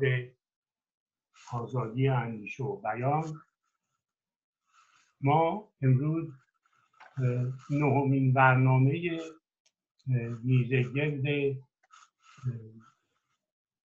بنیاد 0.00 0.36
آزادی 1.52 2.08
اندیشه 2.08 2.64
و 2.64 2.76
بیان. 2.82 3.42
ما 5.20 5.68
امروز 5.82 6.32
نهمین 7.70 8.32
برنامه 8.32 9.20
میزگرد 10.44 11.24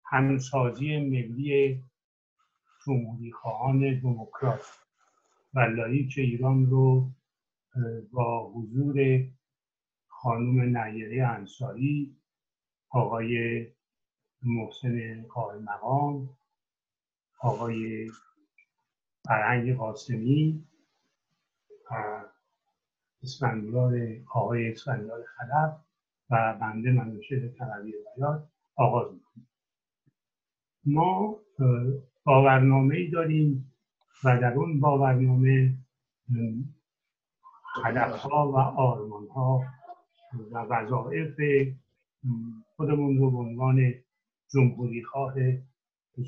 همسازی 0.04 0.98
ملی 0.98 1.82
جمهوری 2.86 3.32
خواهان 3.32 4.00
دموکرات 4.00 4.66
و 5.54 5.60
لایک 5.60 6.14
ایران 6.18 6.66
رو 6.66 7.10
با 8.12 8.52
حضور 8.52 9.24
خانم 10.08 10.78
نیره 10.78 11.28
انصاری 11.28 12.16
آقای 12.90 13.66
محسن 14.46 15.22
قائم 15.22 15.62
مقام 15.62 16.30
آقای 17.40 18.10
فرهنگ 19.24 19.76
قاسمی 19.76 20.64
اسفندیار 23.22 23.92
آقای 24.34 24.72
اسفندیار 24.72 25.24
خلف 25.24 25.80
و 26.30 26.58
بنده 26.60 26.92
منوشد 26.92 27.54
تقوی 27.54 27.94
بیاد. 28.16 28.48
آغاز 28.76 29.12
می‌کنیم 29.12 29.48
ما 30.84 31.38
باورنامه 32.24 32.96
ای 32.96 33.10
داریم 33.10 33.72
و 34.24 34.40
در 34.40 34.52
اون 34.54 34.80
باورنامه 34.80 35.78
هدفها 37.84 38.52
و 38.52 38.56
آرمانها 38.56 39.64
و 40.52 40.58
وظایف 40.58 41.40
خودمون 42.76 43.18
رو 43.18 43.30
به 43.30 43.38
عنوان 43.38 43.94
جمهوری 44.52 45.04
خواه 45.04 45.34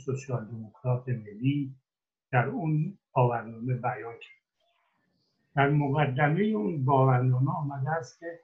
سوسیال 0.04 0.44
دموکرات 0.44 1.08
ملی 1.08 1.74
در 2.30 2.46
اون 2.46 2.98
باورنامه 3.12 3.74
بیان 3.74 4.14
کرد. 4.14 4.38
در 5.54 5.70
مقدمه 5.70 6.40
اون 6.42 6.84
باورنامه 6.84 7.50
آمده 7.50 7.90
است 7.90 8.20
که 8.20 8.40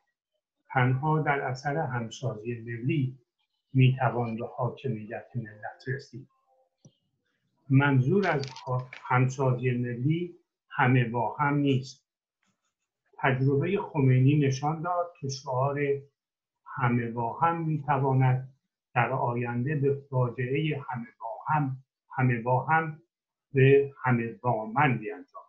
تنها 0.68 1.22
در 1.22 1.40
اثر 1.40 1.76
همسازی 1.76 2.54
ملی 2.54 3.18
می‌توان 3.72 4.36
به 4.36 4.46
حاکمیت 4.46 5.26
ملت 5.34 5.84
رسید. 5.88 6.28
منظور 7.70 8.28
از 8.28 8.46
همسازی 9.02 9.70
ملی 9.70 10.34
همه 10.68 11.04
با 11.04 11.36
هم 11.36 11.54
نیست. 11.54 12.04
تجربه 13.18 13.78
خمینی 13.78 14.38
نشان 14.38 14.82
داد 14.82 15.12
که 15.20 15.28
شعار 15.28 15.80
همه 16.64 17.10
با 17.10 17.38
هم 17.38 17.62
می‌تواند 17.62 18.53
در 18.94 19.12
آینده 19.12 19.74
به 19.74 19.94
فاجعه 20.10 20.84
همه 20.90 21.06
با 21.20 21.54
هم 21.54 21.76
همه 22.16 22.42
با 22.42 22.64
هم 22.64 23.02
به 23.52 23.94
همه 24.04 24.32
با 24.32 24.66
من 24.66 24.98
بیانجام 24.98 25.44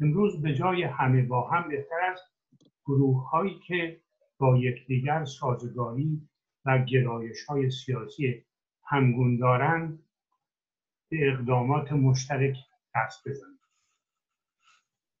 امروز 0.00 0.42
به 0.42 0.54
جای 0.54 0.82
همه 0.82 1.22
با 1.22 1.48
هم 1.48 1.68
بهتر 1.68 2.00
است 2.12 2.24
گروه 2.84 3.30
هایی 3.30 3.58
که 3.66 4.00
با 4.38 4.56
یکدیگر 4.56 5.24
سازگاری 5.24 6.28
و 6.64 6.78
گرایش 6.78 7.44
های 7.44 7.70
سیاسی 7.70 8.44
همگون 8.84 9.36
دارند 9.36 10.02
به 11.08 11.32
اقدامات 11.32 11.92
مشترک 11.92 12.56
دست 12.94 13.28
بزنند. 13.28 13.58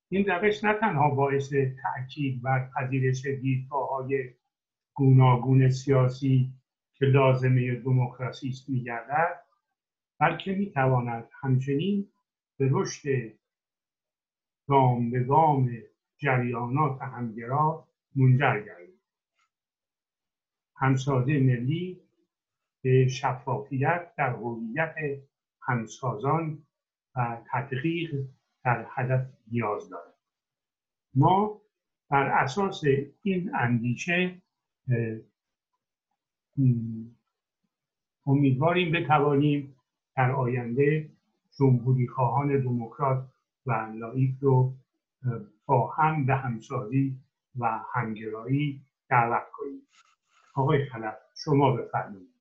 این 0.08 0.26
روش 0.26 0.64
نه 0.64 0.74
تنها 0.74 1.10
باعث 1.10 1.52
تاکید 1.82 2.42
بر 2.42 2.70
پذیرش 2.76 3.26
دیدگاه 3.26 3.88
های 3.88 4.34
گوناگون 4.94 5.70
سیاسی 5.70 6.52
که 6.98 7.06
لازمه 7.06 7.74
دموکراسی 7.74 8.48
است 8.48 8.68
میگردد 8.68 9.42
بلکه 10.20 10.52
می‌تواند 10.52 11.28
همچنین 11.40 12.08
به 12.58 12.68
رشد 12.72 13.32
گام 14.66 15.10
به 15.10 15.24
گام 15.24 15.70
جریانات 16.16 17.02
همگرا 17.02 17.88
منجر 18.16 18.60
گردید 18.60 19.00
همسازی 20.76 21.38
ملی 21.38 22.00
به 22.82 23.08
شفافیت 23.08 24.12
در 24.16 24.30
هویت 24.30 24.94
همسازان 25.62 26.66
و 27.16 27.42
تدقیق 27.52 28.24
در 28.64 28.86
هدف 28.90 29.26
نیاز 29.52 29.90
دارد. 29.90 30.14
ما 31.14 31.60
بر 32.10 32.26
اساس 32.26 32.82
این 33.22 33.54
اندیشه 33.54 34.42
امیدواریم 38.26 38.92
بتوانیم 38.92 39.76
در 40.16 40.30
آینده 40.30 41.10
جمهوری 41.58 42.06
خواهان 42.06 42.62
دموکرات 42.62 43.28
و 43.66 43.72
لایک 43.94 44.34
رو 44.40 44.74
با 45.66 45.90
هم 45.90 46.26
به 46.26 46.36
همسازی 46.36 47.16
و 47.58 47.80
همگرایی 47.92 48.82
دعوت 49.08 49.46
کنیم. 49.52 49.82
آقای 50.54 50.84
خلف 50.84 51.14
شما 51.44 51.76
بفرمایید. 51.76 52.36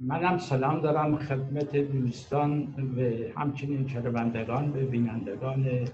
منم 0.00 0.38
سلام 0.38 0.80
دارم 0.80 1.18
خدمت 1.18 1.76
دوستان 1.76 2.74
و 2.96 3.00
همچنین 3.40 3.88
شنوندگان 3.88 4.70
و 4.70 4.86
بینندگان 4.86 5.88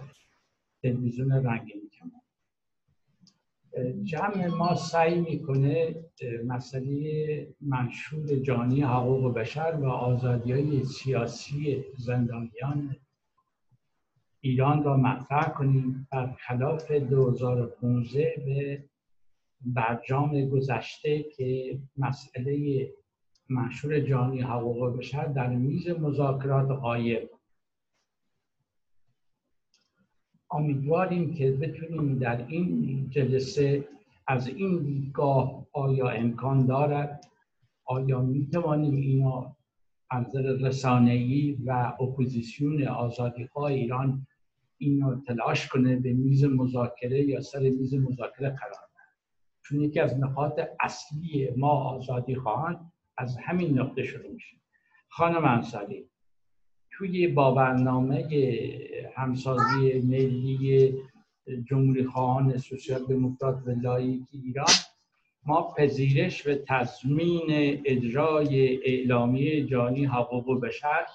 تلویزیون 0.83 1.33
رنگین. 1.33 1.92
جمع 4.03 4.47
ما 4.47 4.75
سعی 4.75 5.21
می‌کنه 5.21 5.95
مسئله 6.47 7.55
منشور 7.61 8.37
جانی 8.37 8.83
حقوق 8.83 9.35
بشر 9.35 9.79
و 9.81 9.87
آزادی 9.87 10.53
های 10.53 10.85
سیاسی 10.85 11.85
زندانیان 11.99 12.97
ایران 14.41 14.83
را 14.83 14.97
مطرح 14.97 15.49
کنیم. 15.49 16.09
خلاف 16.47 16.91
2015 16.91 18.35
به 18.47 18.85
برجام 19.61 20.49
گذشته 20.49 21.23
که 21.37 21.79
مسئله 21.97 22.89
منشور 23.49 24.01
جانی 24.01 24.41
حقوق 24.41 24.97
بشر 24.99 25.25
در 25.27 25.49
میز 25.49 25.89
مذاکرات 25.89 26.71
غایب 26.71 27.31
امیدواریم 30.53 31.35
که 31.35 31.53
بتونیم 31.53 32.19
در 32.19 32.47
این 32.47 33.07
جلسه 33.11 33.89
از 34.27 34.49
این 34.49 34.83
دیدگاه 34.83 35.67
آیا 35.73 36.09
امکان 36.09 36.67
دارد 36.67 37.25
آیا 37.85 38.23
می 38.23 38.47
توانیم 38.47 38.97
اینا 38.97 39.57
از 40.11 40.37
رسانه‌ای 40.37 41.59
و 41.67 41.93
اپوزیسیون 42.01 42.89
آزادیخواه 42.89 43.73
ایران 43.73 44.27
اینو 44.79 45.21
تلاش 45.21 45.69
کنه 45.69 45.97
به 45.97 46.13
میز 46.13 46.45
مذاکره 46.45 47.23
یا 47.23 47.41
سر 47.41 47.61
میز 47.61 47.95
مذاکره 47.95 48.51
قرار 48.51 48.83
چون 49.65 49.81
یکی 49.81 50.01
از 50.01 50.19
نقاط 50.21 50.61
اصلی 50.81 51.51
ما 51.57 51.69
آزادی 51.69 52.35
خواهان 52.35 52.93
از 53.19 53.37
همین 53.37 53.79
نقطه 53.79 54.03
شروع 54.03 54.33
میشه. 54.33 54.57
خانم 55.09 55.45
انصاری 55.45 56.09
توی 56.93 57.29
باورنامه 57.29 58.29
همسازی 59.17 60.01
ملی 60.01 60.95
جمهوری 61.71 62.05
خواهان 62.05 62.59
سوسیال 62.59 63.05
دموکرات 63.05 63.63
و 63.67 63.71
لائیک 63.71 64.23
ایران 64.33 64.75
ما 65.47 65.75
پذیرش 65.79 66.47
و 66.47 66.55
تضمین 66.69 67.43
اجرای 67.85 68.77
اعلامیه 68.85 69.67
جانی 69.67 70.05
حقوق 70.05 70.61
بشر 70.61 71.07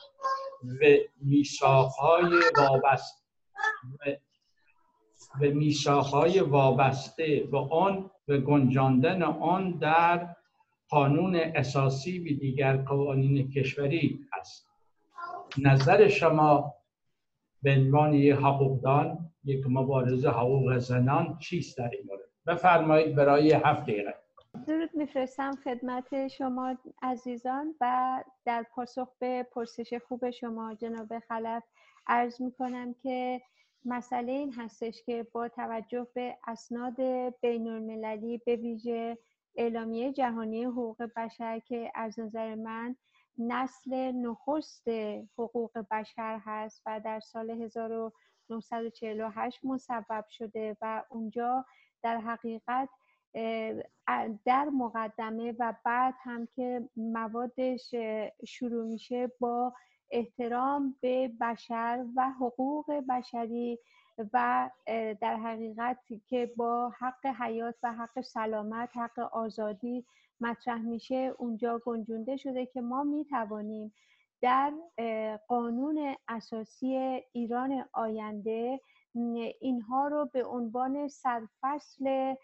و 0.63 0.85
میساقهای 1.21 2.31
وابسته 2.57 3.21
و 5.41 5.45
میساقهای 5.45 6.39
وابسته 6.39 7.47
به 7.51 7.57
آن 7.57 8.09
و 8.27 8.37
گنجاندن 8.37 9.23
آن 9.23 9.71
در 9.71 10.35
قانون 10.89 11.35
اساسی 11.35 12.19
و 12.19 12.39
دیگر 12.39 12.77
قوانین 12.77 13.51
کشوری 13.51 14.19
است. 14.39 14.66
نظر 15.57 16.07
شما 16.07 16.73
به 17.63 17.71
عنوان 17.71 18.13
یک 18.13 18.35
حقوقدان 18.35 19.31
یک 19.43 19.65
مبارز 19.69 20.25
حقوق 20.25 20.77
زنان 20.77 21.37
چیست 21.39 21.77
در 21.77 21.89
این 21.89 22.01
مورد؟ 22.07 22.21
بفرمایید 22.47 23.15
برای 23.15 23.51
هفت 23.51 23.81
دقیقه. 23.81 24.13
درود 24.67 24.89
میفرستم 24.93 25.51
خدمت 25.63 26.27
شما 26.27 26.75
عزیزان 27.01 27.75
و 27.81 28.23
در 28.45 28.65
پاسخ 28.75 29.07
به 29.19 29.47
پرسش 29.51 29.93
خوب 29.93 30.29
شما 30.29 30.75
جناب 30.75 31.19
خلف 31.19 31.63
عرض 32.07 32.41
می‌کنم 32.41 32.95
که 33.03 33.41
مسئله 33.85 34.31
این 34.31 34.53
هستش 34.53 35.03
که 35.05 35.27
با 35.31 35.47
توجه 35.47 36.07
به 36.13 36.37
اسناد 36.47 37.01
بین 37.41 37.67
المللی 37.67 38.37
به 38.45 38.55
ویژه 38.55 39.17
اعلامیه 39.55 40.13
جهانی 40.13 40.63
حقوق 40.63 41.09
بشر 41.15 41.59
که 41.59 41.91
از 41.95 42.19
نظر 42.19 42.55
من 42.55 42.95
نسل 43.37 44.11
نخست 44.11 44.87
حقوق 45.37 45.85
بشر 45.91 46.41
هست 46.45 46.81
و 46.85 46.99
در 46.99 47.19
سال 47.19 47.51
19 47.51 48.11
1948 48.49 49.59
مصوب 49.63 50.25
شده 50.29 50.77
و 50.81 51.03
اونجا 51.09 51.65
در 52.03 52.17
حقیقت 52.17 52.89
در 54.45 54.69
مقدمه 54.73 55.55
و 55.59 55.73
بعد 55.85 56.13
هم 56.23 56.47
که 56.55 56.89
موادش 56.95 57.95
شروع 58.47 58.85
میشه 58.85 59.31
با 59.39 59.73
احترام 60.11 60.95
به 61.01 61.27
بشر 61.41 62.05
و 62.15 62.29
حقوق 62.29 63.03
بشری 63.09 63.79
و 64.33 64.69
در 65.21 65.35
حقیقت 65.35 65.97
که 66.27 66.51
با 66.57 66.89
حق 66.89 67.25
حیات 67.25 67.75
و 67.83 67.93
حق 67.93 68.21
سلامت 68.21 68.89
حق 68.93 69.19
آزادی 69.19 70.05
مطرح 70.41 70.81
میشه 70.81 71.33
اونجا 71.37 71.81
گنجونده 71.85 72.37
شده 72.37 72.65
که 72.65 72.81
ما 72.81 73.03
می‌توانیم 73.03 73.93
در 74.41 74.73
قانون 75.47 76.15
اساسی 76.27 77.21
ایران 77.31 77.85
آینده 77.93 78.79
اینها 79.59 80.07
رو 80.07 80.29
به 80.33 80.45
عنوان 80.45 81.07
سرفصل 81.07 82.35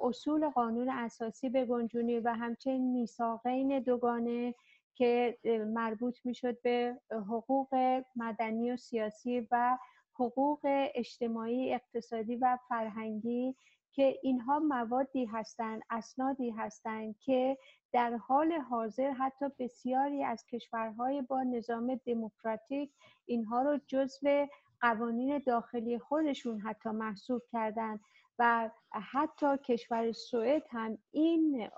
اصول 0.00 0.50
قانون 0.50 0.88
اساسی 0.88 1.48
بگنجونیم 1.48 2.22
و 2.24 2.34
همچنین 2.34 2.92
میثاقین 2.92 3.80
دوگانه 3.80 4.54
که 4.94 5.38
مربوط 5.66 6.18
می‌شد 6.24 6.62
به 6.62 7.00
حقوق 7.10 7.74
مدنی 8.16 8.70
و 8.70 8.76
سیاسی 8.76 9.48
و 9.50 9.78
حقوق 10.14 10.60
اجتماعی 10.94 11.74
اقتصادی 11.74 12.36
و 12.36 12.58
فرهنگی 12.68 13.56
که 13.94 14.18
اینها 14.22 14.58
موادی 14.58 15.24
هستند 15.24 15.82
اسنادی 15.90 16.50
هستند 16.50 17.18
که 17.18 17.58
در 17.92 18.16
حال 18.16 18.52
حاضر 18.52 19.10
حتی 19.10 19.46
بسیاری 19.58 20.24
از 20.24 20.46
کشورهای 20.46 21.22
با 21.22 21.42
نظام 21.42 22.00
دموکراتیک 22.06 22.90
اینها 23.26 23.62
رو 23.62 23.78
جزو 23.86 24.46
قوانین 24.80 25.38
داخلی 25.38 25.98
خودشون 25.98 26.60
حتی 26.60 26.90
محسوب 26.90 27.42
کردند 27.52 28.00
و 28.38 28.70
حتی 29.12 29.58
کشور 29.58 30.12
سوئد 30.12 30.62
هم 30.70 30.98
این 31.10 31.68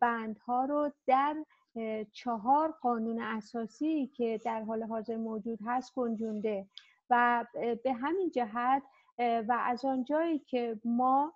بندها 0.00 0.64
رو 0.64 0.92
در 1.06 1.36
چهار 2.12 2.74
قانون 2.82 3.20
اساسی 3.20 4.06
که 4.06 4.40
در 4.44 4.62
حال 4.62 4.82
حاضر 4.82 5.16
موجود 5.16 5.58
هست 5.66 5.94
گنجونده 5.94 6.66
و 7.10 7.46
به 7.84 7.92
همین 7.92 8.30
جهت 8.30 8.82
و 9.20 9.58
از 9.60 9.84
آنجایی 9.84 10.38
که 10.38 10.80
ما 10.84 11.32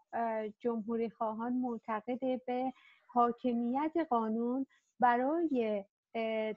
جمهوری 0.59 1.11
خواهان 1.11 1.53
معتقد 1.53 2.45
به 2.47 2.73
حاکمیت 3.07 3.93
قانون 4.11 4.67
برای 5.01 5.85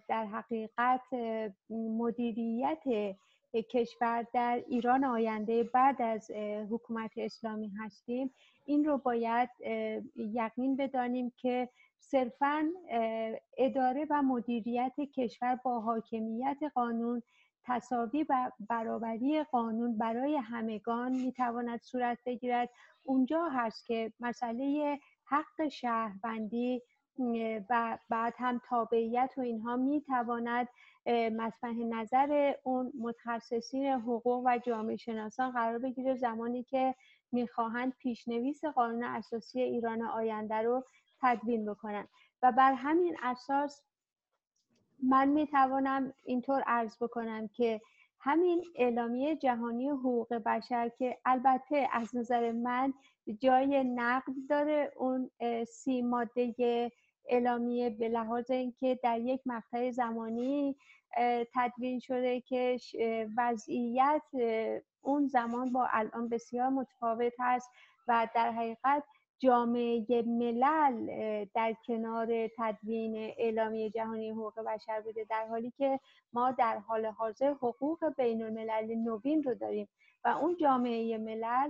در 0.07 0.25
حقیقت 0.25 1.01
مدیریت 1.69 2.83
کشور 3.71 4.25
در 4.33 4.63
ایران 4.67 5.03
آینده 5.03 5.63
بعد 5.63 6.01
از 6.01 6.31
حکومت 6.71 7.11
اسلامی 7.17 7.71
هستیم 7.79 8.33
این 8.65 8.85
رو 8.85 8.97
باید 8.97 9.49
یقین 10.15 10.75
بدانیم 10.75 11.33
که 11.37 11.69
صرفا 11.99 12.71
اداره 13.57 14.07
و 14.09 14.21
مدیریت 14.21 14.93
کشور 15.15 15.55
با 15.55 15.79
حاکمیت 15.79 16.57
قانون 16.75 17.21
تصاوی 17.67 18.25
و 18.29 18.51
برابری 18.69 19.43
قانون 19.43 19.97
برای 19.97 20.35
همگان 20.35 21.11
می‌تواند 21.11 21.81
صورت 21.81 22.17
بگیرد. 22.25 22.69
اونجا 23.03 23.43
هست 23.43 23.85
که 23.85 24.13
مسئله 24.19 24.99
حق 25.25 25.67
شهروندی 25.67 26.81
و 27.69 27.97
بعد 28.09 28.33
هم 28.37 28.61
تابعیت 28.69 29.31
و 29.37 29.41
اینها 29.41 29.75
می‌تواند 29.75 30.67
مطمح 31.07 31.75
نظر 31.89 32.53
اون 32.63 32.93
متخصصین 32.99 33.85
حقوق 33.87 34.43
و 34.45 34.57
جامعه 34.57 34.95
شناسان 34.95 35.51
قرار 35.51 35.79
بگیره 35.79 36.15
زمانی 36.15 36.63
که 36.63 36.95
می‌خواهند 37.31 37.93
پیشنویس 37.99 38.65
قانون 38.65 39.03
اساسی 39.03 39.61
ایران 39.61 40.01
آینده 40.01 40.55
رو 40.55 40.83
تدوین 41.21 41.71
بکنن 41.71 42.07
و 42.43 42.51
بر 42.51 42.73
همین 42.73 43.17
اساس 43.23 43.83
من 45.03 45.27
می‌توانم 45.27 46.13
اینطور 46.23 46.63
عرض 46.67 46.97
بکنم 47.01 47.47
که 47.47 47.81
همین 48.19 48.63
اعلامیه 48.75 49.35
جهانی 49.35 49.89
حقوق 49.89 50.33
بشر 50.33 50.89
که 50.89 51.17
البته 51.25 51.87
از 51.91 52.15
نظر 52.15 52.51
من 52.51 52.93
جای 53.39 53.83
نقد 53.83 54.33
داره 54.49 54.91
اون 54.95 55.31
سی 55.67 56.01
ماده 56.01 56.91
اعلامیه 57.29 57.89
به 57.89 58.09
لحاظ 58.09 58.51
اینکه 58.51 58.99
در 59.03 59.19
یک 59.19 59.41
مقطع 59.45 59.91
زمانی 59.91 60.75
تدوین 61.55 61.99
شده 61.99 62.41
که 62.41 62.77
وضعیت 63.37 64.23
اون 65.01 65.27
زمان 65.27 65.71
با 65.71 65.87
الان 65.91 66.29
بسیار 66.29 66.69
متفاوت 66.69 67.33
هست 67.39 67.69
و 68.07 68.27
در 68.35 68.51
حقیقت 68.51 69.03
جامعه 69.39 70.21
ملل 70.21 71.45
در 71.53 71.75
کنار 71.87 72.27
تدوین 72.57 73.15
اعلامیه 73.37 73.89
جهانی 73.89 74.29
حقوق 74.29 74.59
بشر 74.59 75.01
بوده 75.01 75.25
در 75.29 75.47
حالی 75.47 75.73
که 75.77 75.99
ما 76.33 76.51
در 76.51 76.77
حال 76.77 77.05
حاضر 77.05 77.49
حقوق 77.49 78.13
بین 78.17 78.43
الملل 78.43 78.95
نوین 78.95 79.43
رو 79.43 79.55
داریم 79.55 79.87
و 80.23 80.27
اون 80.27 80.57
جامعه 80.57 81.17
ملل 81.17 81.69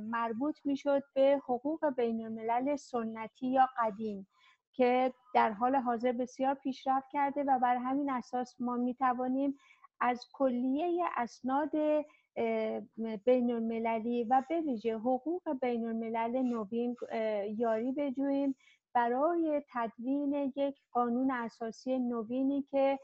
مربوط 0.00 0.58
می‌شد 0.64 1.02
به 1.14 1.40
حقوق 1.44 1.90
بین 1.96 2.24
الملل 2.24 2.76
سنتی 2.76 3.46
یا 3.46 3.68
قدیم 3.78 4.26
که 4.72 5.12
در 5.34 5.52
حال 5.52 5.76
حاضر 5.76 6.12
بسیار 6.12 6.54
پیشرفت 6.54 7.06
کرده 7.12 7.42
و 7.42 7.58
بر 7.58 7.76
همین 7.76 8.10
اساس 8.10 8.60
ما 8.60 8.76
می 8.76 8.94
توانیم 8.94 9.58
از 10.00 10.28
کلیه 10.32 11.04
اسناد 11.16 11.70
بین 13.24 13.50
المللی 13.50 14.24
و 14.24 14.42
به 14.48 14.60
ویژه 14.60 14.94
حقوق 14.94 15.42
بین 15.60 15.86
الملل 15.86 16.42
نوین 16.42 16.96
یاری 17.58 17.92
بجوییم. 17.92 18.56
برای 18.94 19.62
تدوین 19.72 20.52
یک 20.56 20.76
قانون 20.92 21.30
اساسی 21.30 21.98
نوینی 21.98 22.62
که 22.70 22.98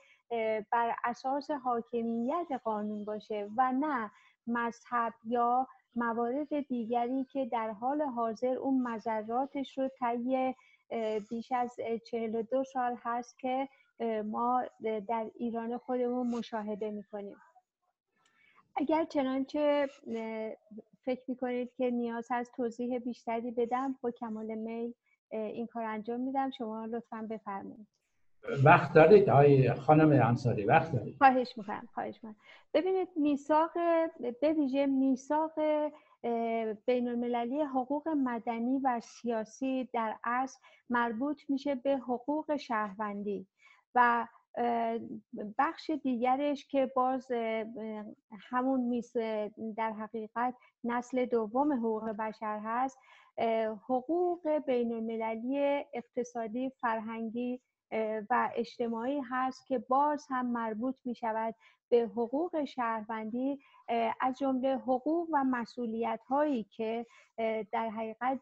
بر 0.72 0.94
اساس 1.04 1.50
حاکمیت 1.50 2.46
قانون 2.64 3.04
باشه 3.04 3.48
و 3.56 3.72
نه 3.72 4.10
مذهب 4.46 5.12
یا 5.24 5.68
موارد 5.96 6.60
دیگری 6.68 7.24
که 7.24 7.46
در 7.46 7.70
حال 7.70 8.02
حاضر 8.02 8.54
اون 8.54 8.82
مذراتش 8.82 9.78
رو 9.78 9.88
طی 9.98 10.54
بیش 11.30 11.52
از 11.52 11.76
42 12.10 12.64
سال 12.64 12.96
هست 13.02 13.38
که 13.38 13.68
ما 14.24 14.62
در 15.08 15.30
ایران 15.34 15.78
خودمون 15.78 16.26
مشاهده 16.26 16.90
می‌کنیم. 16.90 17.36
اگر 18.76 19.04
چنانچه 19.04 19.88
فکر 21.04 21.22
می‌کنید 21.28 21.74
که 21.76 21.90
نیاز 21.90 22.28
هست 22.30 22.52
توضیح 22.56 22.98
بیشتری 22.98 23.50
بدم 23.50 23.98
با 24.02 24.10
کمال 24.10 24.54
میل 24.54 24.94
این 25.30 25.66
کار 25.66 25.84
انجام 25.84 26.20
میدم. 26.20 26.50
شما 26.50 26.84
لطفا 26.84 27.26
بفرمایید. 27.30 27.86
وقت 28.64 28.92
دارید؟ 28.92 29.30
آقای 29.30 29.74
خانم 29.74 30.26
انصاری 30.28 30.64
وقت 30.64 30.92
دارید؟ 30.92 31.16
خواهش 31.18 31.58
می‌کنم 31.58 31.88
خواهش 31.94 32.14
می‌کنم. 32.14 32.36
ببینید 32.74 33.08
میثاق 33.16 33.70
به 34.40 34.52
ویژه 34.52 34.86
میثاق 34.86 35.52
بین 36.86 37.08
المللی 37.08 37.60
حقوق 37.60 38.08
مدنی 38.08 38.80
و 38.84 39.00
سیاسی 39.00 39.88
در 39.92 40.16
اصل 40.24 40.58
مربوط 40.90 41.42
میشه 41.48 41.74
به 41.74 41.96
حقوق 41.96 42.56
شهروندی 42.56 43.46
و 43.94 44.26
بخش 45.58 45.90
دیگرش 45.90 46.66
که 46.66 46.86
باز 46.86 47.32
همون 48.50 48.80
میز 48.80 49.16
در 49.76 49.92
حقیقت 49.92 50.54
نسل 50.84 51.24
دوم 51.26 51.72
حقوق 51.72 52.10
بشر 52.10 52.60
هست. 52.64 52.98
حقوق 53.88 54.48
بین 54.66 54.92
المللی 54.92 55.84
اقتصادی 55.94 56.70
فرهنگی 56.80 57.60
و 58.30 58.50
اجتماعی 58.54 59.20
هست 59.30 59.66
که 59.66 59.78
باز 59.78 60.26
هم 60.30 60.46
مربوط 60.46 60.94
می 61.04 61.14
شود 61.14 61.54
به 61.88 62.00
حقوق 62.00 62.64
شهروندی 62.64 63.58
از 64.20 64.38
جمله 64.38 64.76
حقوق 64.76 65.28
و 65.32 65.44
مسئولیت 65.44 66.20
هایی 66.28 66.64
که 66.64 67.06
در 67.72 67.90
حقیقت 67.90 68.40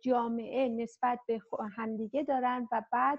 جامعه 0.00 0.68
نسبت 0.68 1.18
به 1.26 1.40
همدیگه 1.76 2.22
دارند 2.22 2.68
و 2.72 2.82
بعد 2.92 3.18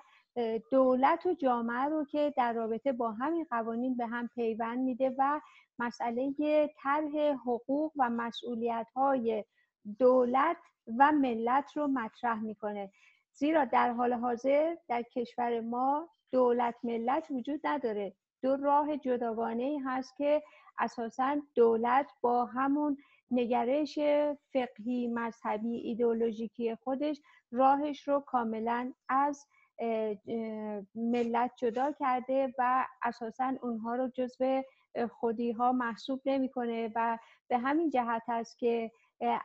دولت 0.72 1.26
و 1.26 1.34
جامعه 1.34 1.86
رو 1.86 2.06
که 2.06 2.34
در 2.38 2.54
رابطه 2.54 2.92
با 2.92 3.12
همین 3.12 3.46
قوانین 3.50 3.98
به 3.98 4.08
هم 4.08 4.28
پیوند 4.28 4.80
میده 4.80 5.16
و 5.18 5.42
مسئله 5.80 6.34
طرح 6.78 7.18
حقوق 7.32 7.92
و 7.98 8.10
مسئولیت 8.10 8.88
های 8.96 9.46
دولت 10.00 10.58
و 10.98 11.12
ملت 11.12 11.78
رو 11.78 11.88
مطرح 11.88 12.40
می‌کنه. 12.40 12.92
زیرا 13.34 13.66
در 13.66 13.92
حال 13.94 14.14
حاضر 14.14 14.76
در 14.88 15.02
کشور 15.02 15.60
ما 15.62 16.10
دولت 16.32 16.76
ملت 16.84 17.28
وجود 17.32 17.60
نداره. 17.64 18.14
دو 18.42 18.56
راه 18.56 18.98
جداگانه 18.98 19.64
ای 19.64 19.78
هست 19.78 20.18
که 20.18 20.44
اساسا 20.80 21.42
دولت 21.56 22.12
با 22.22 22.46
همون 22.46 22.98
نگرش 23.32 24.00
فقهی 24.54 25.08
مذهبی 25.08 25.78
ایدئولوژیکی 25.78 26.76
خودش 26.76 27.22
راهش 27.52 28.08
رو 28.08 28.20
کاملا 28.20 28.94
از 29.10 29.46
ملت 30.96 31.52
جدا 31.58 31.92
کرده 31.92 32.54
و 32.58 32.86
اساسا 33.02 33.54
اونها 33.62 33.96
رو 33.96 34.08
جزو 34.08 34.62
خودی 35.12 35.52
ها 35.52 35.72
محسوب 35.72 36.22
نمی‌کنه 36.26 36.92
و 36.96 37.18
به 37.48 37.58
همین 37.58 37.90
جهت 37.90 38.24
است 38.28 38.58
که 38.58 38.92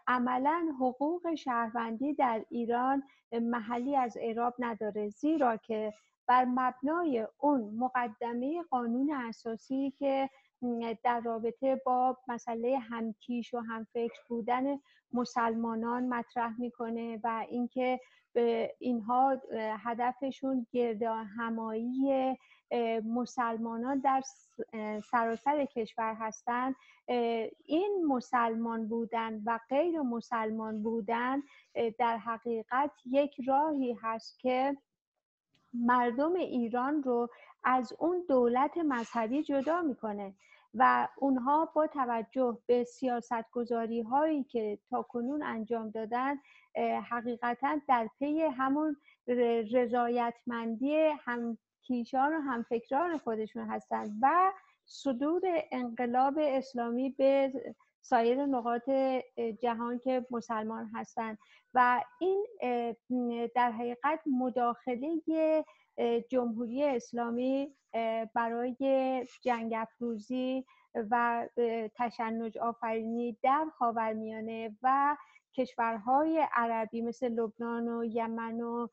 عملا 0.07 0.75
حقوق 0.81 1.35
شهروندی 1.35 2.15
در 2.15 2.45
ایران 2.49 3.03
محلی 3.33 3.97
از 3.97 4.17
اعراب 4.21 4.55
نداره. 4.59 5.09
زیرا 5.09 5.57
که 5.57 5.95
بر 6.27 6.45
مبنای 6.45 7.27
اون 7.39 7.61
مقدمه 7.79 8.63
قانون 8.71 9.13
اساسی 9.13 9.91
که 9.91 10.31
در 11.05 11.21
رابطه 11.21 11.83
با 11.87 12.17
مسئله 12.29 12.79
همکیش 12.79 13.55
و 13.55 13.59
همفکر 13.59 14.21
بودن 14.29 14.79
مسلمانان 15.13 16.09
مطرح 16.09 16.61
می‌کنه 16.61 17.21
و 17.25 17.47
اینکه 17.49 18.01
اینها 18.79 19.37
هدفشون 19.85 20.67
گرد 20.73 21.03
همایی 21.03 22.37
مسلمانان 23.05 23.99
در 24.01 24.23
سراسر 25.11 25.65
کشور 25.65 26.15
هستند 26.15 26.75
این 27.65 28.05
مسلمان 28.09 28.89
بودن 28.89 29.43
و 29.47 29.59
غیر 29.69 30.01
مسلمان 30.01 30.83
بودن 30.83 31.43
در 31.99 32.17
حقیقت 32.17 32.91
یک 33.07 33.37
راهی 33.47 33.93
هست 34.03 34.39
که 34.39 34.77
مردم 35.75 36.35
ایران 36.35 37.03
رو 37.03 37.29
از 37.65 37.93
اون 37.99 38.25
دولت 38.29 38.79
مذهبی 38.79 39.43
جدا 39.43 39.83
می‌کنه 39.83 40.35
و 40.75 41.09
اونها 41.17 41.71
با 41.75 41.87
توجه 41.87 42.59
به 42.67 42.85
سیاست 42.85 43.51
گذاری 43.53 44.03
هایی 44.03 44.45
که 44.45 44.79
تا 44.91 45.03
کنون 45.03 45.43
انجام 45.43 45.91
دادن 45.91 46.37
حقیقتا 47.11 47.81
در 47.89 48.09
پی 48.19 48.43
همون 48.43 48.97
رضایتمندی 49.73 50.97
هم 50.97 51.59
کیشان 51.83 52.35
و 52.35 52.41
همفکران 52.41 53.19
خودشون 53.19 53.69
هستند 53.69 54.19
و 54.23 54.53
صدور 54.85 55.43
انقلاب 55.73 56.35
اسلامی 56.39 57.11
به 57.11 57.53
سایر 58.03 58.47
نقاط 58.47 58.91
جهان 59.63 59.99
که 59.99 60.27
مسلمان 60.31 60.91
هستند 60.95 61.39
و 61.75 62.03
این 62.21 62.47
در 63.55 63.73
حقیقت 63.73 64.21
مداخله 64.27 65.21
جمهوری 66.29 66.85
اسلامی 66.85 67.75
برای 68.35 69.27
جنگ 69.43 69.75
افروزی 69.77 70.65
و 71.11 71.47
تشنج 71.95 72.59
آفرینی 72.59 73.39
در 73.43 73.67
خاورمیانه 73.79 74.77
و 74.83 75.17
کشورهای 75.57 76.47
عربی 76.53 77.03
مثل 77.03 77.29
لبنان 77.29 77.89
و 77.89 78.05
یمن 78.05 78.61
و 78.61 78.89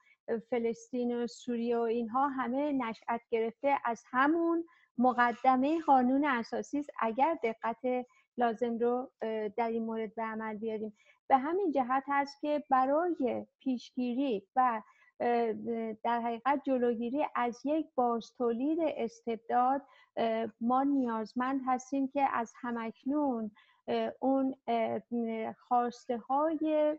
فلسطین 0.49 1.23
و 1.23 1.27
سوریه 1.27 1.77
و 1.77 1.81
اینها 1.81 2.27
همه 2.27 2.71
نشأت 2.71 3.21
گرفته 3.29 3.77
از 3.85 4.03
همون 4.11 4.63
مقدمه 4.97 5.81
قانون 5.81 6.25
اساسی 6.25 6.79
است. 6.79 6.89
اگر 6.99 7.37
دقت 7.43 8.05
لازم 8.37 8.77
رو 8.77 9.11
در 9.57 9.69
این 9.69 9.85
مورد 9.85 10.15
به 10.15 10.23
عمل 10.23 10.57
بیاریم. 10.57 10.93
به 11.27 11.37
همین 11.37 11.71
جهت 11.71 12.03
هست 12.07 12.41
که 12.41 12.63
برای 12.69 13.47
پیشگیری 13.59 14.47
و 14.55 14.81
در 16.03 16.21
حقیقت 16.21 16.61
جلوگیری 16.65 17.25
از 17.35 17.61
یک 17.65 17.87
باز 17.95 18.33
تولید 18.37 18.79
استبداد 18.81 19.81
ما 20.61 20.83
نیازمند 20.83 21.61
هستیم 21.65 22.07
که 22.07 22.27
از 22.33 22.53
همکنون 22.61 23.51
اون 24.19 24.55
خواسته 25.67 26.17
های 26.17 26.97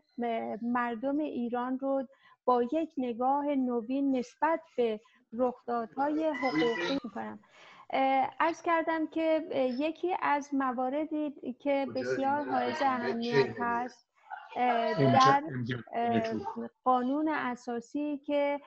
مردم 0.61 1.17
ایران 1.17 1.79
رو 1.79 2.07
با 2.45 2.63
یک 2.63 2.89
نگاه 2.97 3.45
نوین 3.45 4.17
نسبت 4.17 4.61
به 4.77 4.99
رخدادهای 5.33 6.29
حقوقی 6.29 6.99
می‌کنم. 7.03 7.39
ارز 8.39 8.61
کردم 8.61 9.07
که 9.07 9.47
یکی 9.79 10.15
از 10.21 10.53
مواردی 10.53 11.55
که 11.59 11.87
بسیار 11.95 12.49
حائز 12.49 12.81
اهمیت 12.81 13.55
هست 13.59 14.07
در 14.97 15.43
قانون 16.83 17.29
اساسی 17.29 18.17
که 18.25 18.59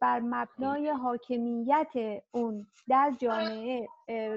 بر 0.00 0.20
مبنای 0.20 0.88
حاکمیت 0.88 2.22
اون 2.30 2.66
در 2.88 3.12
جامعه 3.18 3.88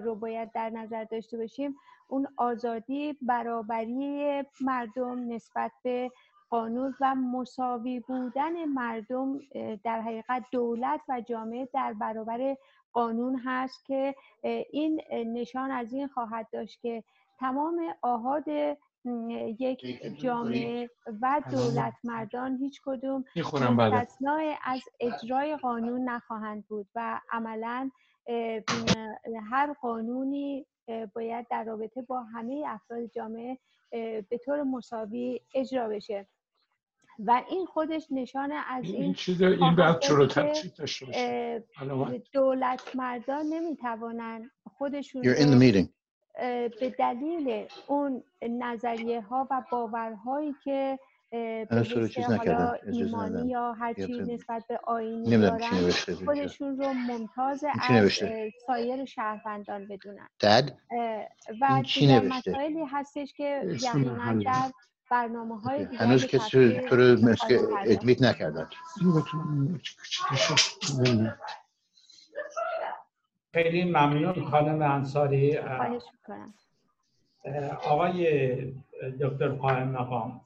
رو 0.04 0.16
باید 0.16 0.52
در 0.52 0.70
نظر 0.70 1.04
داشته 1.04 1.38
باشیم 1.38 1.76
اون 2.08 2.28
آزادی 2.38 3.18
برابری 3.22 4.44
مردم 4.62 5.34
نسبت 5.34 5.72
به 5.84 6.12
قانون 6.50 6.96
و 7.02 7.16
مساوی 7.16 8.00
بودن 8.00 8.66
مردم 8.66 9.40
در 9.84 10.02
حقیقت 10.02 10.44
دولت 10.52 11.02
و 11.10 11.22
جامعه 11.22 11.70
در 11.74 11.94
برابر 11.94 12.58
قانون 12.94 13.42
هست 13.46 13.86
که 13.86 14.16
این 14.72 15.02
نشان 15.12 15.72
از 15.72 15.94
این 15.94 16.08
خواهد 16.08 16.48
داشت 16.54 16.82
که 16.82 17.04
تمام 17.40 17.80
آهاد 18.02 18.46
یک 19.60 20.02
جامعه 20.22 20.90
و 21.22 21.42
دولت 21.52 21.94
مردان 22.04 22.58
هیچ 22.58 22.82
کدوم 22.86 23.26
مستثنای 23.56 24.56
از 24.64 24.82
اجرای 25.00 25.58
قانون 25.58 26.10
نخواهند 26.10 26.68
بود 26.68 26.88
و 26.96 27.22
عملا 27.32 27.92
هر 29.52 29.74
قانونی 29.82 30.66
باید 31.16 31.48
در 31.52 31.64
رابطه 31.64 32.02
با 32.02 32.24
همه 32.24 32.64
افراد 32.68 33.06
جامعه 33.06 33.58
به 34.30 34.40
طور 34.46 34.64
مساوی 34.64 35.40
اجرا 35.56 35.88
بشه. 35.88 36.28
و 37.20 37.44
این 37.50 37.66
خودش 37.66 38.08
نشانه 38.12 38.56
از 38.68 38.84
این 38.86 39.02
این 39.02 39.14
چیز 39.14 39.42
این 39.42 39.76
دولت 42.34 42.96
مردان 42.96 43.46
نمی‌توانند 43.46 44.52
خودشون 44.78 45.22
به 46.80 46.96
دلیل 47.00 47.68
اون 47.88 48.24
نظریه 48.42 49.22
ها 49.22 49.48
و 49.52 49.64
باورهایی 49.72 50.56
که 50.64 51.00
به 51.32 52.10
چیز 52.14 52.26
حالا 52.26 52.74
ایمانی 52.92 53.50
یا 53.50 53.74
هر 53.74 53.94
چیز 53.94 54.30
نسبت 54.30 54.64
به 54.68 54.80
آینی 54.84 55.38
دارن 55.38 55.92
خودشون 56.26 56.78
رو 56.78 56.94
ممتاز 56.94 57.64
از 57.90 58.12
سایر 58.68 59.06
شهروندان 59.06 59.88
بدونن. 59.88 60.28
و 61.62 61.84
دیگر 61.96 62.22
مسائلی 62.22 62.86
هستش 62.86 63.34
که 63.34 63.78
یقینا 63.84 64.34
در 64.34 64.72
برنامه 65.12 65.60
های 65.60 65.84
هنوز 65.84 66.26
کسی 66.26 66.80
تو 66.80 66.96
رو 66.96 67.36
ادمیت 67.86 68.22
نکردن. 68.22 68.70
خیلی 73.54 73.84
ممنون 73.84 74.46
خانم 74.46 74.82
انصاری. 74.82 75.62
خواهش 75.62 76.04
می‌کنم. 76.14 76.54
آقای 77.84 78.56
دکتر 79.22 79.48
قائم 79.48 79.88
مقام. 79.88 80.42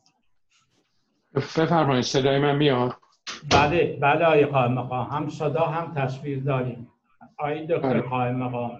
بفرمایید 1.35 2.03
صدای 2.03 2.39
من 2.39 2.55
میاد؟ 2.55 2.95
بله 3.51 3.97
بله 4.01 4.25
آقای 4.25 4.45
قائم 4.45 4.73
مقام. 4.73 5.07
هم 5.07 5.29
صدا 5.29 5.65
هم 5.65 5.93
تصویر 5.93 6.39
داریم. 6.39 6.91
آقای 7.37 7.65
دکتر 7.65 7.89
بله. 7.89 8.01
قائم 8.01 8.35
مقام 8.35 8.79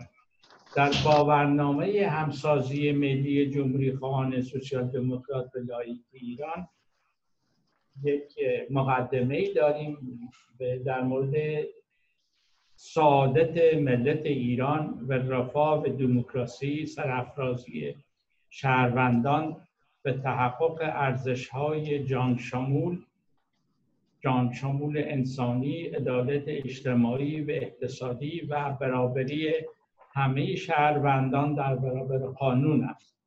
در 0.76 0.92
باورنامه 1.06 2.08
همسازی 2.08 2.92
ملی 2.92 3.50
جمهوری 3.50 3.96
خواهان 3.96 4.42
سوسیال 4.42 4.88
دموکرات 4.88 5.56
و 5.56 5.60
لایک 5.60 6.02
ایران 6.12 6.68
یک 8.04 8.34
مقدمه 8.70 9.36
ای 9.36 9.54
داریم 9.54 9.98
در 10.86 11.02
مورد 11.02 11.34
سعادت 12.94 13.74
ملت 13.74 14.26
ایران 14.26 15.06
و 15.08 15.14
رفاه 15.14 15.84
و 15.84 15.88
دموکراسی 15.88 16.86
سرافرازی 16.86 17.96
شهروندان 18.50 19.56
به 20.04 20.14
تحقق 20.14 20.78
ارزش 20.82 21.48
های 21.48 22.06
جان 22.06 22.38
شمول 22.38 23.02
جان 24.20 24.54
شمول 24.54 24.98
انسانی، 24.98 25.82
عدالت 25.82 26.44
اجتماعی 26.48 27.42
و 27.42 27.52
اقتصادی 27.52 28.42
و 28.50 28.72
برابری 28.82 29.54
همه 30.14 30.56
شهروندان 30.56 31.54
در 31.54 31.76
برابر 31.76 32.18
قانون 32.18 32.84
است. 32.84 33.18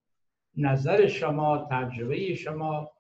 نظر 0.57 1.07
شما 1.07 1.69
تجربه 1.71 2.35
شما 2.35 2.91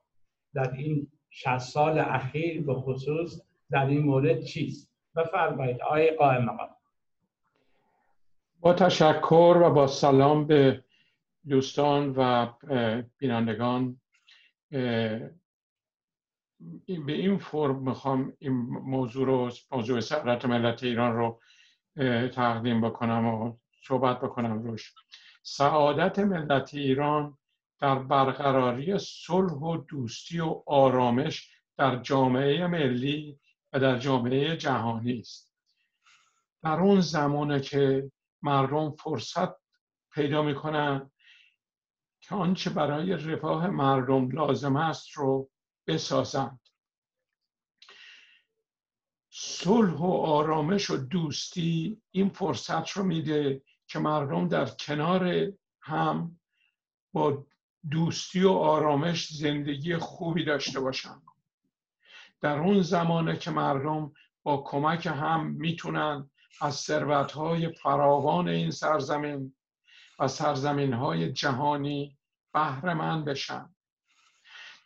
در 0.55 0.73
این 0.73 1.07
60 1.31 1.59
سال 1.59 1.99
اخیر 1.99 2.62
به 2.62 2.75
خصوص 2.75 3.43
در 3.71 3.87
این 3.87 4.03
مورد 4.03 4.43
چیست؟ 4.43 4.88
بفرمایید 5.19 5.83
آقای 5.83 6.11
قائم 6.11 6.45
مقام 6.45 6.69
با 8.61 8.73
تشکر 8.73 9.61
و 9.63 9.71
با 9.71 9.87
سلام 9.87 10.47
به 10.47 10.85
دوستان 11.49 12.15
و 12.17 12.47
بینندگان 13.19 14.01
به 17.07 17.13
این 17.13 17.39
فرم 17.39 17.83
می‌خوام 17.83 18.33
این 18.39 18.53
موضوع 18.83 19.27
رو 19.27 19.51
موضوع 19.73 20.01
سعادت 20.01 20.45
ملت 20.45 20.83
ایران 20.83 21.17
رو 21.17 21.41
تقدیم 22.29 22.81
بکنم 22.81 23.27
و 23.27 23.57
صحبت 23.85 24.21
بکنم 24.21 24.63
روش. 24.63 24.95
سعادت 25.43 26.19
ملت 26.19 26.75
ایران 26.75 27.39
در 27.81 27.99
برقراری 27.99 28.99
صلح 28.99 29.53
و 29.53 29.77
دوستی 29.77 30.41
و 30.41 30.63
آرامش 30.67 31.51
در 31.77 31.97
جامعه 31.97 32.67
ملی 32.67 33.39
و 33.73 33.81
در 33.81 33.99
جامعه 33.99 34.57
جهانی 34.57 35.19
است. 35.19 35.55
در 36.63 36.81
اون 36.81 37.01
زمانه 37.01 37.61
که 37.61 38.13
مردم 38.43 38.91
فرصت 38.91 39.49
پیدا 40.13 40.43
می‌کنن 40.43 41.11
که 42.21 42.35
آنچه 42.35 42.71
برای 42.71 43.13
رفاه 43.13 43.67
مردم 43.67 44.31
لازم 44.31 44.77
است 44.77 45.11
رو 45.11 45.51
بسازند. 45.87 46.61
صلح 49.31 49.99
و 49.99 50.13
آرامش 50.13 50.91
و 50.91 50.97
دوستی 50.97 52.03
این 52.11 52.29
فرصت 52.29 52.91
رو 52.91 53.05
میده 53.05 53.63
که 53.87 53.99
مردم 53.99 54.49
در 54.49 54.67
کنار 54.67 55.53
هم 55.83 56.41
با 57.13 57.47
دوستی 57.91 58.45
و 58.45 58.51
آرامش 58.51 59.29
زندگی 59.29 59.97
خوبی 59.97 60.45
داشته 60.45 60.81
باشند. 60.81 61.28
در 62.40 62.59
اون 62.59 62.83
زمانه 62.83 63.37
که 63.37 63.50
مردم 63.50 64.12
با 64.42 64.57
کمک 64.66 65.07
هم 65.07 65.47
می‌تونن 65.47 66.30
از 66.61 66.75
ثروتهای 66.75 67.73
فراوان 67.73 68.49
این 68.49 68.71
سرزمین 68.71 69.54
و 70.18 70.28
سرزمین 70.28 70.92
های 70.92 71.33
جهانی 71.33 72.18
بهره 72.52 72.95
بشن. 73.25 73.75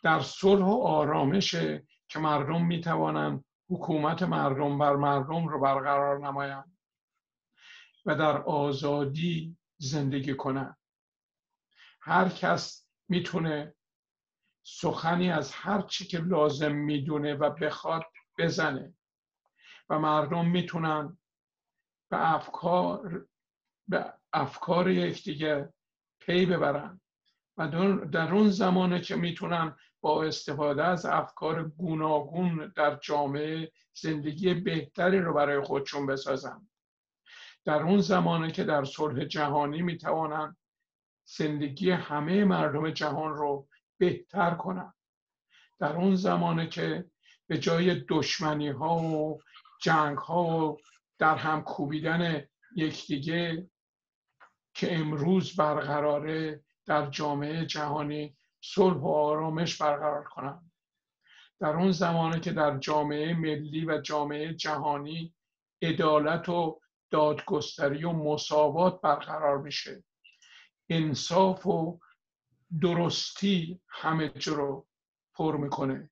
در 0.03 0.19
صلح 0.19 0.65
و 0.65 0.81
آرامش 0.83 1.55
که 2.07 2.19
مردم 2.19 2.65
می‌توانند 2.65 3.45
حکومت 3.69 4.23
مردم 4.23 4.77
بر 4.77 4.95
مردم 4.95 5.47
رو 5.47 5.59
برقرار 5.59 6.19
نمایند 6.19 6.77
و 8.05 8.15
در 8.15 8.41
آزادی 8.41 9.57
زندگی 9.77 10.35
کنند. 10.35 10.77
هر 12.01 12.29
کس 12.29 12.87
می‌تونه 13.09 13.75
سخنی 14.63 15.31
از 15.31 15.51
هر 15.51 15.81
چی 15.81 16.05
که 16.05 16.17
لازم 16.17 16.71
می‌دونه 16.71 17.33
و 17.33 17.49
بخواد 17.49 18.03
بزنه. 18.37 18.93
و 19.89 19.99
مردم 19.99 20.45
می‌تونن 20.49 21.17
به 22.09 22.33
افکار 22.33 23.25
به 23.87 24.13
افکار 24.33 24.89
یکدیگه 24.89 25.73
پی 26.19 26.45
ببرن. 26.45 27.01
و 27.57 27.67
در 28.11 28.33
اون 28.33 28.49
زمانه 28.49 29.01
که 29.01 29.15
می‌تونن 29.15 29.75
با 30.01 30.23
استفاده 30.23 30.83
از 30.83 31.05
افکار 31.05 31.63
گوناگون 31.69 32.73
در 32.75 32.95
جامعه 32.95 33.71
زندگی 33.93 34.53
بهتری 34.53 35.19
رو 35.19 35.33
برای 35.33 35.61
خودشون 35.61 36.05
بسازن. 36.05 36.67
در 37.65 37.83
اون 37.83 38.01
زمانه 38.01 38.51
که 38.51 38.63
در 38.63 38.85
صلح 38.85 39.25
جهانی 39.25 39.81
می‌توانن 39.81 40.57
زندگی 41.25 41.91
همه 41.91 42.45
مردم 42.45 42.89
جهان 42.89 43.33
رو 43.33 43.67
بهتر 44.03 44.51
کنن 44.55 44.93
در 45.79 45.95
اون 45.95 46.15
زمانه 46.15 46.67
که 46.67 47.05
به 47.47 47.57
جای 47.57 47.95
دشمنی 48.09 48.69
ها 48.69 48.97
و 48.97 49.39
جنگ 49.81 50.17
ها 50.17 50.43
و 50.43 50.77
در 51.19 51.35
هم 51.35 51.61
کوبیدن 51.61 52.47
یکدیگه 52.75 53.69
که 54.73 54.97
امروز 54.97 55.55
برقراره 55.55 56.63
در 56.85 57.09
جامعه 57.09 57.65
جهانی 57.65 58.37
صلح 58.61 58.97
و 58.97 59.07
آرامش 59.07 59.81
برقرار 59.81 60.23
کنند 60.23 60.71
در 61.59 61.75
اون 61.75 61.91
زمانه 61.91 62.39
که 62.39 62.51
در 62.51 62.77
جامعه 62.77 63.33
ملی 63.33 63.85
و 63.85 64.01
جامعه 64.01 64.53
جهانی 64.53 65.35
عدالت 65.81 66.49
و 66.49 66.81
دادگستری 67.11 68.03
و 68.03 68.11
مساوات 68.11 69.01
برقرار 69.01 69.57
میشه. 69.57 70.03
انصاف 70.89 71.67
و 71.67 71.99
درستی 72.81 73.81
همه 73.87 74.29
جا 74.29 74.53
رو 74.53 74.87
پر 75.33 75.57
می‌کنه. 75.57 76.09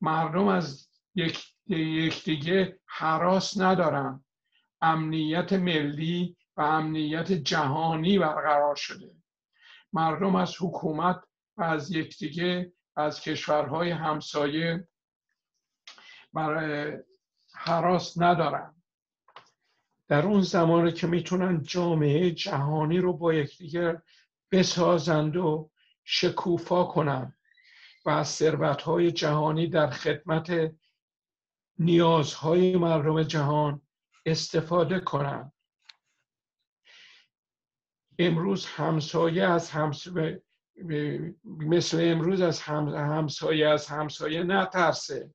مردم 0.00 0.48
از 0.48 0.88
یک 1.14 1.54
یکدیگه 1.66 2.80
حراس 2.86 3.60
ندارن. 3.60 4.24
امنیت 4.80 5.52
ملی 5.52 6.36
و 6.56 6.60
امنیت 6.62 7.32
جهانی 7.32 8.18
برقرار 8.18 8.74
شده. 8.74 9.14
مردم 9.92 10.34
از 10.34 10.54
حکومت 10.60 11.20
و 11.56 11.62
از 11.62 11.90
یکدیگه 11.90 12.72
از 12.96 13.20
کشورهای 13.20 13.90
همسایه 13.90 14.88
برای 16.32 16.98
حراس 17.54 18.20
ندارن. 18.20 18.74
در 20.08 20.26
اون 20.26 20.40
زمانی 20.40 20.92
که 20.92 21.06
می‌تونن 21.06 21.62
جامعه 21.62 22.30
جهانی 22.30 22.98
رو 22.98 23.12
با 23.12 23.34
یکدیگر 23.34 24.02
بسازند 24.52 25.36
و 25.36 25.70
شکوفا 26.04 26.84
کنند 26.84 27.38
و 28.04 28.10
از 28.10 28.28
ثروتهای 28.28 29.12
جهانی 29.12 29.66
در 29.66 29.90
خدمت 29.90 30.74
نیازهای 31.78 32.76
مردم 32.76 33.22
جهان 33.22 33.82
استفاده 34.26 35.00
کنند. 35.00 35.52
امروز 38.18 38.66
همسایه 38.66 39.44
از 39.44 39.70
همسایه 39.70 40.42
مثل 41.44 41.98
امروز 42.00 42.40
از 42.40 42.60
همسایه 42.60 43.68
از 43.68 43.86
همسایه 43.86 44.42
نترسه. 44.42 45.34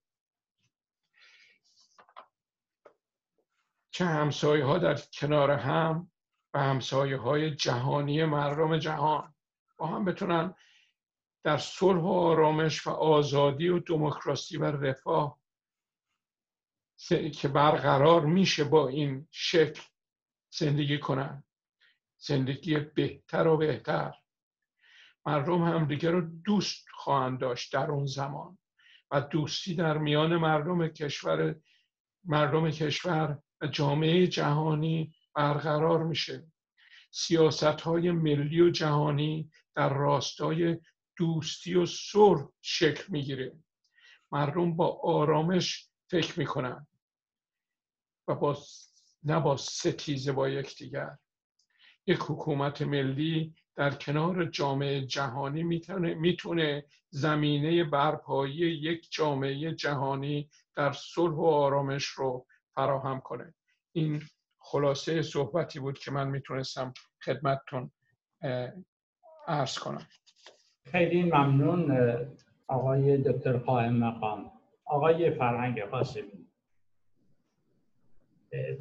که 3.92 4.06
همسایه 4.06 4.66
ها 4.66 4.78
در 4.78 4.96
کنار 5.14 5.52
هم 5.52 6.12
و 6.54 6.60
همسایه 6.60 7.18
های 7.18 7.56
جهانی 7.56 8.26
مردم 8.26 8.78
جهان. 8.78 9.34
با 9.78 9.88
هم 9.88 10.06
بتونن 10.06 10.56
در 11.44 11.58
صلح 11.58 12.02
و 12.02 12.08
آرامش 12.08 12.88
و 12.88 12.90
آزادی 12.90 13.70
و 13.70 13.80
دموکراسی 13.80 14.58
و 14.58 14.64
رفاه 14.64 15.40
که 17.42 17.48
برقرار 17.48 18.26
میشه 18.26 18.64
با 18.64 18.88
این 18.88 19.28
شکل 19.32 19.82
زندگی 20.54 21.00
کنن. 21.00 21.44
زندگی 22.18 22.80
بهتر 22.80 23.48
و 23.48 23.58
بهتر. 23.58 24.14
مردم 25.26 25.64
همدیگه 25.64 26.12
رو 26.12 26.22
دوست 26.22 26.86
خواهند 26.94 27.40
داشت 27.40 27.74
در 27.74 27.92
اون 27.92 28.06
زمان 28.06 28.58
و 29.12 29.22
دوستی 29.22 29.76
در 29.76 29.98
میان 29.98 30.38
مردم 30.38 30.88
کشور 30.88 31.56
مردم 32.24 32.72
کشور 32.72 33.40
و 33.62 33.68
جامعه 33.68 34.28
جهانی 34.28 35.14
برقرار 35.36 36.04
میشه. 36.04 36.48
سیاست 37.12 37.64
های 37.64 38.12
ملی 38.12 38.62
و 38.62 38.70
جهانی 38.70 39.50
در 39.76 39.94
راستای 39.94 40.80
دوستی 41.18 41.76
و 41.76 41.86
صلح 41.86 42.48
شکل 42.62 43.04
می‌گیره. 43.10 43.54
مردم 44.32 44.76
با 44.76 45.00
آرامش 45.04 45.90
فکر 46.10 46.40
می‌کنن 46.40 46.88
و 48.28 48.36
با 48.36 48.58
نه 49.24 49.40
با 49.40 49.58
ستیزه 49.58 50.32
با 50.32 50.50
یکدیگر. 50.50 51.18
یک 52.08 52.20
حکومت 52.20 52.82
ملی 52.82 53.56
در 53.76 53.96
کنار 53.96 54.46
جامعه 54.46 55.06
جهانی 55.06 55.64
می‌تونه 55.64 56.14
می‌تونه 56.14 56.86
زمینه 57.10 57.84
برپایی 57.84 58.56
یک 58.56 59.08
جامعه 59.12 59.76
جهانی 59.76 60.50
در 60.76 60.92
صلح 60.92 61.36
و 61.36 61.46
آرامش 61.46 62.06
رو 62.06 62.48
فراهم 62.76 63.20
کنه. 63.20 63.54
این 63.92 64.24
خلاصه 64.64 65.22
صحبتی 65.22 65.80
بود 65.80 66.00
که 66.00 66.12
من 66.12 66.28
می‌تونستم 66.30 66.94
خدمتتون 67.26 67.92
عرض 69.48 69.80
کنم. 69.80 70.08
خیلی 70.86 71.24
ممنون 71.24 71.98
آقای 72.68 73.18
دکتر 73.18 73.58
قائم 73.58 73.94
مقام. 73.94 74.52
آقای 74.86 75.32
فرهنگ 75.32 75.82
قاسمی. 75.82 76.48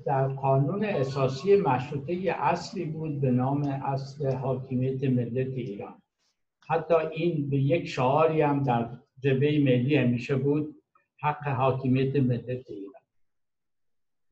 در 0.06 0.28
قانون 0.28 0.84
اساسی 0.84 1.56
مشروطه 1.56 2.34
اصلی 2.38 2.84
بود 2.84 3.20
به 3.20 3.30
نام 3.30 3.62
اصل 3.62 4.32
حاکمیت 4.36 5.04
ملت 5.04 5.54
ایران. 5.56 6.02
حتی 6.68 6.94
این 6.94 7.50
به 7.50 7.56
یک 7.56 7.88
شعاری 7.88 8.40
هم 8.42 8.62
در 8.62 8.90
جبه 9.20 9.58
ملی 9.64 9.96
همیشه 9.96 10.36
بود 10.36 10.82
حق 11.20 11.48
حاکمیت 11.48 12.16
ملت 12.16 12.70
ایران. 12.70 12.81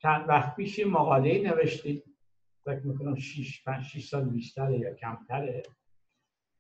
چند 0.02 0.28
وقت 0.28 0.56
پیش 0.56 0.86
مقاله 0.86 1.42
نوشتید. 1.42 2.04
فکر 2.64 2.86
می‌کنم 2.86 3.14
6 3.14 3.62
5 3.62 4.00
سال 4.00 4.24
بیشتره 4.24 4.78
یا 4.78 4.94
کمتره. 4.94 5.62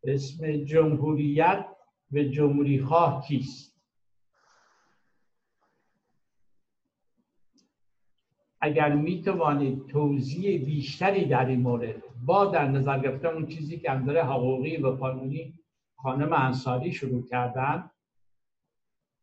اسم 0.04 0.64
جمهوریت 0.64 1.66
به 2.10 2.30
جمهوری 2.30 2.80
خواه 2.80 3.24
کیست؟ 3.26 3.80
اگر 8.60 8.94
می 8.94 9.22
توانید 9.22 9.86
توضیح 9.86 10.64
بیشتری 10.64 11.24
در 11.24 11.46
این 11.46 11.60
مورد 11.60 12.02
با 12.24 12.44
در 12.46 12.68
نظر 12.68 12.98
گرفتن 12.98 13.28
اون 13.28 13.46
چیزی 13.46 13.78
که 13.78 13.90
اندر 13.90 14.22
حقوقی 14.22 14.76
و 14.76 14.90
قانونی 14.90 15.54
خانم 15.96 16.32
انصاری 16.32 16.92
شروع 16.92 17.26
کردن 17.26 17.90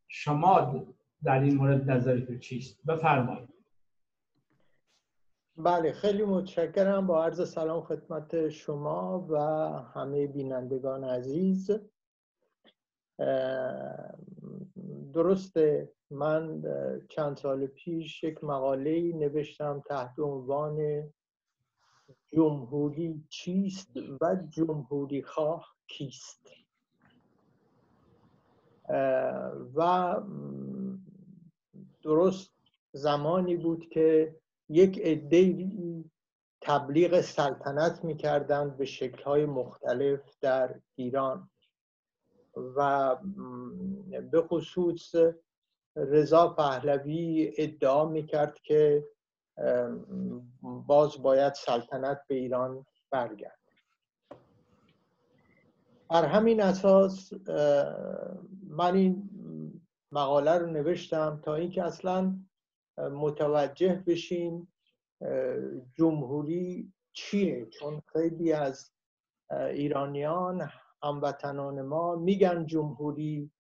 شما 0.08 0.86
در 1.24 1.40
این 1.40 1.56
مورد 1.56 1.92
نظرتون 1.92 2.40
چیست؟ 2.40 2.86
بفرمایید. 2.86 3.57
بله 5.58 5.92
خیلی 5.92 6.24
متشکرم. 6.24 7.08
با 7.08 7.24
عرض 7.24 7.50
سلام 7.50 7.82
خدمت 7.82 8.50
شما 8.50 9.28
و 9.30 9.38
همه 10.00 10.28
بینندگان 10.28 11.04
عزیز. 11.04 11.72
درسته 15.14 15.92
من 16.12 16.64
چند 17.10 17.38
سال 17.38 17.66
پیش 17.68 18.24
یک 18.24 18.44
مقاله 18.44 19.14
نوشتم 19.16 19.84
تحت 19.88 20.20
عنوان 20.20 21.04
جمهوری 22.28 23.24
چیست 23.30 23.98
و 24.22 24.36
جمهوری 24.50 25.22
خواه 25.22 25.76
کیست؟ 25.88 26.48
و 29.76 30.16
درست 32.04 32.52
زمانی 32.92 33.56
بود 33.56 33.90
که 33.90 34.36
یک 34.70 35.00
عده 35.00 35.70
تبلیغ 36.62 37.22
سلطنت 37.22 38.04
می‌کردند 38.04 38.78
به 38.78 38.86
شکلهای 38.86 39.46
مختلف 39.46 40.38
در 40.42 40.76
ایران 40.96 41.50
و 42.76 43.16
به 44.32 44.42
خصوص 44.42 45.16
رضا 45.96 46.48
پهلوی 46.48 47.54
ادعا 47.58 48.06
می‌کرد 48.06 48.60
که 48.60 49.08
باز 50.62 51.22
باید 51.22 51.54
سلطنت 51.54 52.22
به 52.28 52.36
ایران 52.36 52.86
برگرد. 53.12 53.60
بر 56.10 56.26
همین 56.26 56.62
اساس 56.62 57.34
من 58.68 58.96
این 58.96 59.30
مقاله 60.12 60.52
رو 60.52 60.68
نوشتم 60.68 61.42
تا 61.44 61.56
اینکه 61.56 61.84
اصلا 61.84 62.40
متوجه 62.98 64.04
بشیم 64.08 64.74
جمهوری 65.94 66.94
چیه؟ 67.14 67.66
چون 67.66 68.02
خیلی 68.14 68.54
از 68.54 68.92
ایرانیان 69.52 70.72
هموطنان 71.04 71.82
ما 71.82 72.16
میگن 72.16 72.66
جمهوری 72.66 73.52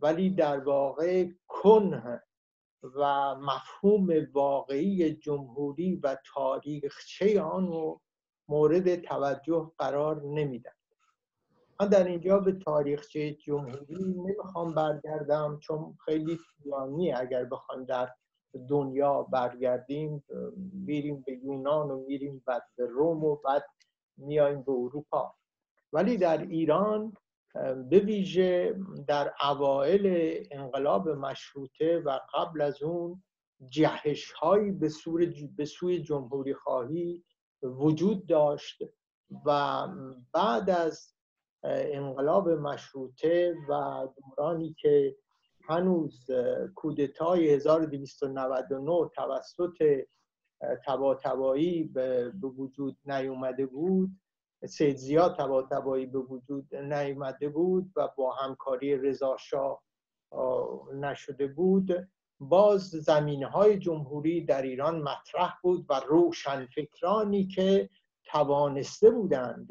ولی 0.00 0.30
در 0.30 0.58
واقع 0.58 1.28
کنه 1.48 2.22
و 2.82 3.34
مفهوم 3.34 4.08
واقعی 4.32 5.12
جمهوری 5.14 5.96
و 5.96 6.16
تاریخچه 6.34 7.42
آن 7.42 7.66
رو 7.66 8.00
مورد 8.48 8.94
توجه 8.94 9.72
قرار 9.78 10.22
نمیدن. 10.22 10.72
من 11.80 11.88
در 11.88 12.04
اینجا 12.04 12.38
به 12.38 12.52
تاریخچه 12.52 13.34
جمهوری 13.34 14.04
نمی‌خوام 14.04 14.74
برگردم 14.74 15.58
چون 15.62 15.96
خیلی 16.04 16.38
طولانی 16.62 17.12
اگر 17.12 17.44
بخوایم 17.44 17.84
در 17.84 18.08
دنیا 18.68 19.22
برگردیم 19.22 20.24
میریم 20.72 21.24
به 21.26 21.32
یونان 21.32 21.90
و 21.90 22.04
میریم 22.06 22.42
بعد 22.46 22.62
به 22.76 22.86
روم 22.86 23.24
و 23.24 23.36
بعد 23.36 23.64
میایم 24.16 24.62
به 24.62 24.72
اروپا. 24.72 25.34
ولی 25.92 26.16
در 26.16 26.42
ایران 26.42 27.16
به 27.90 27.98
ویژه 27.98 28.76
در 29.06 29.32
اوائل 29.50 30.34
انقلاب 30.50 31.08
مشروطه 31.08 31.98
و 31.98 32.18
قبل 32.34 32.60
از 32.60 32.82
اون 32.82 33.22
جهش 33.68 34.32
هایی 34.32 34.72
به, 34.72 34.90
به 35.56 35.64
سوی 35.64 36.02
جمهوری 36.02 36.54
خواهی 36.54 37.24
وجود 37.62 38.26
داشت 38.26 38.82
و 39.46 39.86
بعد 40.32 40.70
از 40.70 41.14
انقلاب 41.64 42.48
مشروطه 42.48 43.54
و 43.68 44.06
دورانی 44.16 44.76
که 44.78 45.16
هنوز 45.68 46.26
کودتای 46.74 47.50
1299 47.50 49.10
توسط 49.14 50.04
تباتبایی 50.86 51.84
به 51.84 52.32
وجود 52.56 52.96
نیومده 53.04 53.66
بود. 53.66 54.10
سید 54.66 54.96
زیاد 54.96 55.36
تباتبایی 55.36 56.06
به 56.06 56.18
وجود 56.18 56.74
نیومده 56.74 57.48
بود 57.48 57.92
و 57.96 58.08
با 58.16 58.32
همکاری 58.32 58.96
رضا 58.96 59.36
نشده 60.94 61.46
بود. 61.46 62.08
باز 62.40 62.80
زمینه 62.80 63.46
های 63.46 63.78
جمهوری 63.78 64.44
در 64.44 64.62
ایران 64.62 65.02
مطرح 65.02 65.54
بود 65.62 65.86
و 65.88 66.00
روشنفکرانی 66.08 67.46
که 67.46 67.90
توانسته 68.24 69.10
بودند 69.10 69.68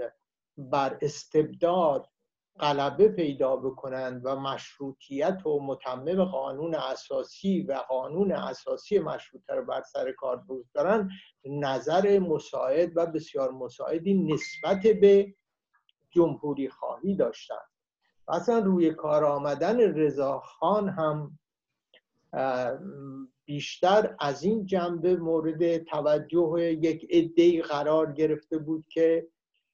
بر 0.58 0.97
استبداد 1.01 2.11
غلبه 2.59 3.07
پیدا 3.07 3.55
بکنند 3.55 4.21
و 4.25 4.35
مشروطیت 4.35 5.45
و 5.45 5.59
متمم 5.59 6.25
قانون 6.25 6.75
اساسی 6.75 7.61
و 7.61 7.73
قانون 7.73 8.31
اساسی 8.31 8.99
مشروطه 8.99 9.53
رو 9.55 9.65
بر 9.65 9.81
سر 9.81 10.11
کار 10.11 10.37
بگذارن 10.37 11.09
نظر 11.45 12.19
مساعد 12.19 12.91
و 12.95 13.05
بسیار 13.05 13.51
مساعدی 13.51 14.13
نسبت 14.13 14.81
به 14.81 15.33
جمهوری 16.11 16.69
خواهی 16.69 17.15
داشتن. 17.15 17.55
اصلا 18.27 18.59
روی 18.59 18.91
کار 18.91 19.25
آمدن 19.25 19.79
رضاخان 19.79 20.89
هم 20.89 21.39
بیشتر 23.45 24.15
از 24.19 24.43
این 24.43 24.65
جنبه 24.65 25.15
مورد 25.15 25.77
توجه 25.77 26.77
یک 26.81 27.07
عده 27.09 27.61
قرار 27.61 28.11
گرفته 28.11 28.57
بود 28.57 28.85
که 28.89 29.27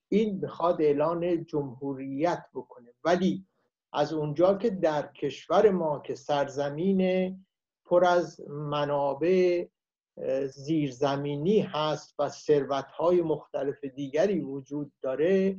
این 0.08 0.38
می‌خواد 0.42 0.82
اعلان 0.82 1.44
جمهوریت 1.44 2.44
بکنه. 2.54 2.94
ولی 3.04 3.44
از 3.92 4.12
اونجا 4.12 4.54
که 4.54 4.70
در 4.70 5.12
کشور 5.12 5.70
ما 5.70 5.98
که 5.98 6.14
سرزمین 6.14 7.32
پر 7.84 8.04
از 8.04 8.40
منابع 8.48 9.66
زیرزمینی 10.46 11.60
هست 11.60 12.14
و 12.18 12.28
ثروتهای 12.28 13.22
مختلف 13.22 13.84
دیگری 13.84 14.40
وجود 14.40 14.92
داره 15.02 15.56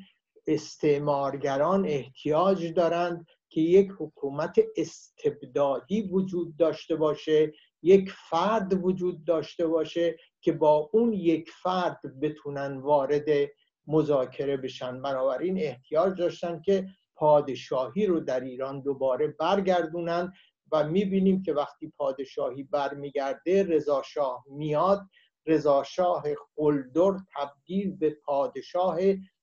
استعمارگران 0.48 1.86
احتیاج 1.86 2.74
دارند 2.74 3.26
که 3.50 3.62
یک 3.62 3.92
حکومت 4.00 4.60
استبدادی 4.78 6.02
وجود 6.02 6.58
داشته 6.58 6.96
باشه 6.96 7.54
یک 7.82 8.12
فرد 8.30 8.86
وجود 8.86 9.26
داشته 9.26 9.68
باشه 9.68 10.18
که 10.42 10.52
با 10.52 10.90
اون 10.94 11.14
یک 11.14 11.50
فرد 11.50 12.00
بتونن 12.22 12.78
وارد 12.78 13.26
مذاکره 13.90 14.58
بشن. 14.58 15.02
بنابراین 15.02 15.58
احتیاج 15.58 16.20
داشتن 16.20 16.62
که 16.62 16.88
پادشاهی 17.16 18.06
رو 18.06 18.20
در 18.20 18.40
ایران 18.40 18.82
دوباره 18.82 19.28
برگردونن 19.28 20.34
و 20.72 20.90
می‌بینیم 20.90 21.44
که 21.44 21.54
وقتی 21.54 21.94
پادشاهی 21.98 22.64
برمیگرده 22.64 23.64
رضا 23.64 24.02
شاه 24.02 24.46
میاد. 24.50 25.02
رضا 25.46 25.84
شاه 25.84 26.24
قلدر 26.56 27.18
تبدیل 27.36 27.96
به 27.96 28.10
پادشاه 28.10 28.98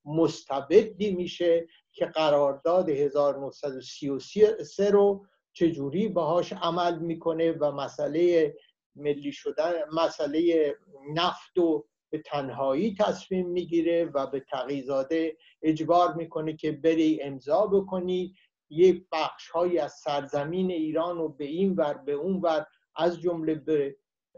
مستبدی 0.04 1.11
میشه 1.11 1.66
که 1.92 2.06
قرارداد 2.06 2.88
1933 2.88 4.90
رو 4.90 5.26
چجوری 5.52 6.09
باهاش 6.09 6.52
عمل 6.52 6.98
می‌کنه 6.98 7.52
و 7.52 7.72
مسئله 7.72 8.54
ملی 8.96 9.32
شدن 9.32 9.72
مسئله 9.92 10.74
نفت 11.14 11.59
و 11.59 11.87
به 12.16 12.22
تنهایی 12.22 12.94
تصمیم 12.94 13.48
می‌گیره 13.48 14.11
و 14.14 14.26
به 14.26 14.40
تقیزاده 14.40 15.37
اجبار 15.62 16.14
می‌کنه 16.14 16.57
که 16.57 16.72
بری 16.72 17.22
امضا 17.22 17.66
بکنی. 17.66 18.35
یک 18.70 19.07
بخش 19.12 19.48
های 19.48 19.79
از 19.79 19.92
سرزمین 19.92 20.70
ایران 20.70 21.18
و 21.18 21.29
به 21.29 21.44
این 21.44 21.74
ور 21.74 21.94
به 21.94 22.12
اون 22.12 22.40
ور 22.40 22.66
از 22.96 23.20
جمله 23.20 23.55
به 23.55 23.96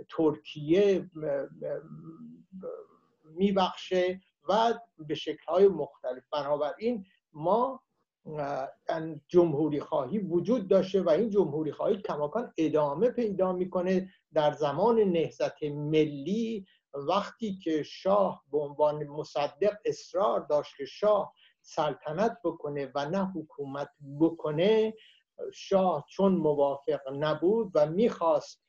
ترکیه 0.09 1.11
میبخشه 3.25 4.21
و 4.49 4.75
به 4.99 5.15
شکل 5.15 5.45
های 5.49 5.69
مختلف. 5.69 6.23
بنابراین 6.33 7.05
ما 7.33 7.83
جمهوری 9.29 9.81
خواهی 9.81 10.19
وجود 10.19 10.69
داشته 10.69 11.03
و 11.03 11.11
این 11.11 11.31
جمهوری 11.31 11.73
خواهی 11.73 11.97
کماکان 11.97 12.53
ادامه 12.59 13.11
پیدا 13.11 13.53
می‌کنه 13.53 14.11
در 14.35 14.53
زمان 14.53 15.01
نهضت 15.01 15.63
ملی 15.63 16.67
وقتی 16.95 17.59
که 17.59 17.83
شاه 17.83 18.45
به 18.53 18.59
عنوان 18.59 19.05
مصدق 19.07 19.77
اصرار 19.85 20.41
داشت 20.41 20.77
که 20.77 20.85
شاه 20.85 21.35
سلطنت 21.63 22.39
بکنه 22.45 22.93
و 22.95 23.11
نه 23.11 23.25
حکومت 23.25 23.91
بکنه 24.21 24.95
شاه 25.55 26.07
چون 26.09 26.33
موافق 26.33 27.01
نبود 27.13 27.71
و 27.75 27.87
می‌خواست 27.87 28.63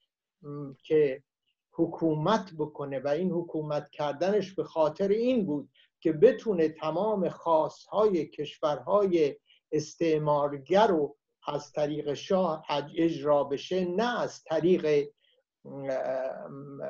که 0.83 1.23
حکومت 1.71 2.51
بکنه 2.57 2.99
و 2.99 3.07
این 3.07 3.31
حکومت 3.31 3.89
کردنش 3.89 4.53
به 4.53 4.63
خاطر 4.63 5.07
این 5.07 5.45
بود 5.45 5.69
که 5.99 6.11
بتونه 6.11 6.69
تمام 6.69 7.29
خواستهای 7.29 8.25
کشورهای 8.25 9.35
استعمارگر 9.71 10.87
رو 10.87 11.17
از 11.47 11.71
طریق 11.71 12.13
شاه 12.13 12.65
اجرا 12.97 13.43
بشه 13.43 13.85
نه 13.85 14.19
از 14.19 14.43
طریق 14.43 15.09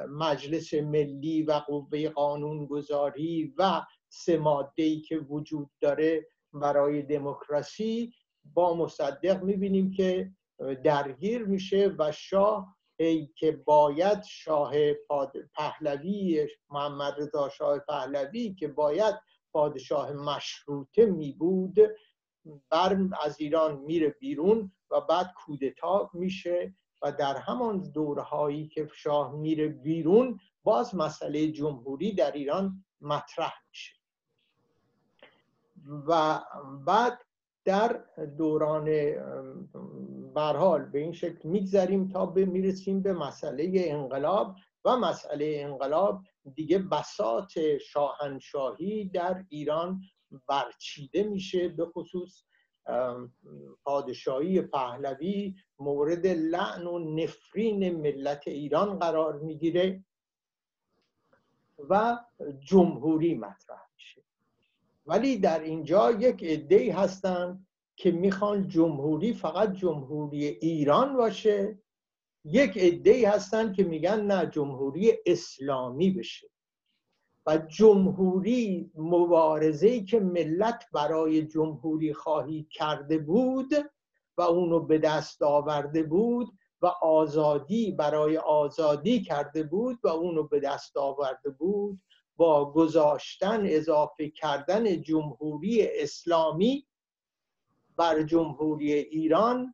مجلس 0.10 0.74
ملی 0.74 1.44
و 1.44 1.52
قوه 1.52 2.10
قانونگذاری 2.10 3.54
و 3.58 3.82
سه 4.10 4.38
ماده 4.38 4.84
ای 4.84 5.02
که 5.02 5.18
وجود 5.18 5.70
داره 5.82 6.28
برای 6.54 7.02
دموکراسی 7.02 8.14
با 8.44 8.76
مصدق 8.76 9.44
می‌بینیم 9.44 9.92
که 9.92 10.32
درگیر 10.84 11.46
میشه 11.46 11.96
و 12.00 12.12
شاه 12.12 12.76
ای 13.00 13.30
که 13.36 13.52
باید 13.52 14.24
شاه 14.24 14.74
پهلوی 15.56 16.48
محمد 16.70 17.14
رضا 17.18 17.50
شاه 17.50 17.80
پهلوی 17.80 18.54
که 18.54 18.68
باید 18.68 19.16
پادشاه 19.54 20.14
مشروطه 20.14 21.06
می 21.06 21.32
بود 21.32 21.78
بر 22.70 22.98
از 23.22 23.40
ایران 23.40 23.80
میره 23.80 24.10
بیرون 24.10 24.72
و 24.92 25.02
بعد 25.02 25.34
کودتا 25.46 26.10
میشه. 26.14 26.76
و 27.02 27.12
در 27.12 27.38
همان 27.38 27.92
دورهایی 27.92 28.68
که 28.68 28.90
شاه 28.94 29.36
میره 29.36 29.68
بیرون 29.68 30.40
باز 30.64 30.96
مسئله 30.96 31.52
جمهوری 31.52 32.16
در 32.16 32.32
ایران 32.32 32.86
مطرح 33.02 33.54
میشه. 33.70 33.94
و 36.08 36.42
بعد 36.86 37.20
در 37.66 38.04
دوران 38.38 38.86
برحال 40.34 40.86
به 40.86 41.00
این 41.00 41.14
شکل 41.14 41.50
میگذریم 41.50 42.08
تا 42.08 42.26
به 42.26 42.46
می‌رسیم 42.46 43.02
به 43.02 43.14
مسئله 43.14 43.72
انقلاب 43.76 44.56
و 44.86 44.98
مسئله 44.98 45.58
انقلاب 45.60 46.22
دیگه 46.56 46.80
بسات 46.80 47.78
شاهنشاهی 47.78 49.10
در 49.10 49.46
ایران 49.50 50.02
برچیده 50.48 51.24
میشه 51.24 51.70
به 51.70 51.86
خصوص 51.86 52.44
پادشاهی 53.84 54.62
پهلوی 54.62 55.56
مورد 55.80 56.28
لعن 56.28 56.88
و 56.88 57.00
نفرین 57.00 58.02
ملت 58.02 58.48
ایران 58.48 59.00
قرار 59.00 59.40
می‌گیره 59.40 60.04
و 61.90 62.18
جمهوری 62.60 63.36
مطرح 63.36 63.82
میشه. 63.96 64.22
ولی 65.06 65.38
در 65.38 65.60
اینجا 65.60 66.12
یک 66.12 66.44
عده 66.44 66.94
هستند 66.94 67.68
که 67.96 68.12
می‌خوان 68.12 68.68
جمهوری 68.68 69.34
فقط 69.34 69.74
جمهوری 69.74 70.46
ایران 70.46 71.18
باشه. 71.18 71.80
یک 72.46 72.78
عده 72.78 73.30
هستند 73.30 73.76
که 73.76 73.84
میگن 73.84 74.22
نه 74.22 74.46
جمهوری 74.46 75.14
اسلامی 75.26 76.12
بشه. 76.12 76.49
و 77.46 77.58
جمهوری 77.58 78.92
مبارزه 78.96 80.04
که 80.04 80.20
ملت 80.20 80.86
برای 80.94 81.46
جمهوری 81.46 82.14
خواهی 82.14 82.68
کرده 82.72 83.18
بود 83.18 83.74
و 84.38 84.42
اونو 84.42 84.80
به 84.80 84.98
دست 84.98 85.42
آورده 85.42 86.04
بود 86.04 86.48
و 86.82 86.88
آزادی 86.88 87.92
برای 87.92 88.38
آزادی 88.38 89.22
کرده 89.22 89.64
بود 89.64 90.00
و 90.04 90.08
اونو 90.08 90.44
به 90.44 90.60
دست 90.60 90.98
آورده 90.98 91.50
بود 91.50 92.02
با 92.36 92.72
گذاشتن 92.72 93.62
اضافه 93.66 94.30
کردن 94.30 95.02
جمهوری 95.02 95.88
اسلامی 95.88 96.88
بر 97.98 98.24
جمهوری 98.24 98.94
ایران 98.94 99.74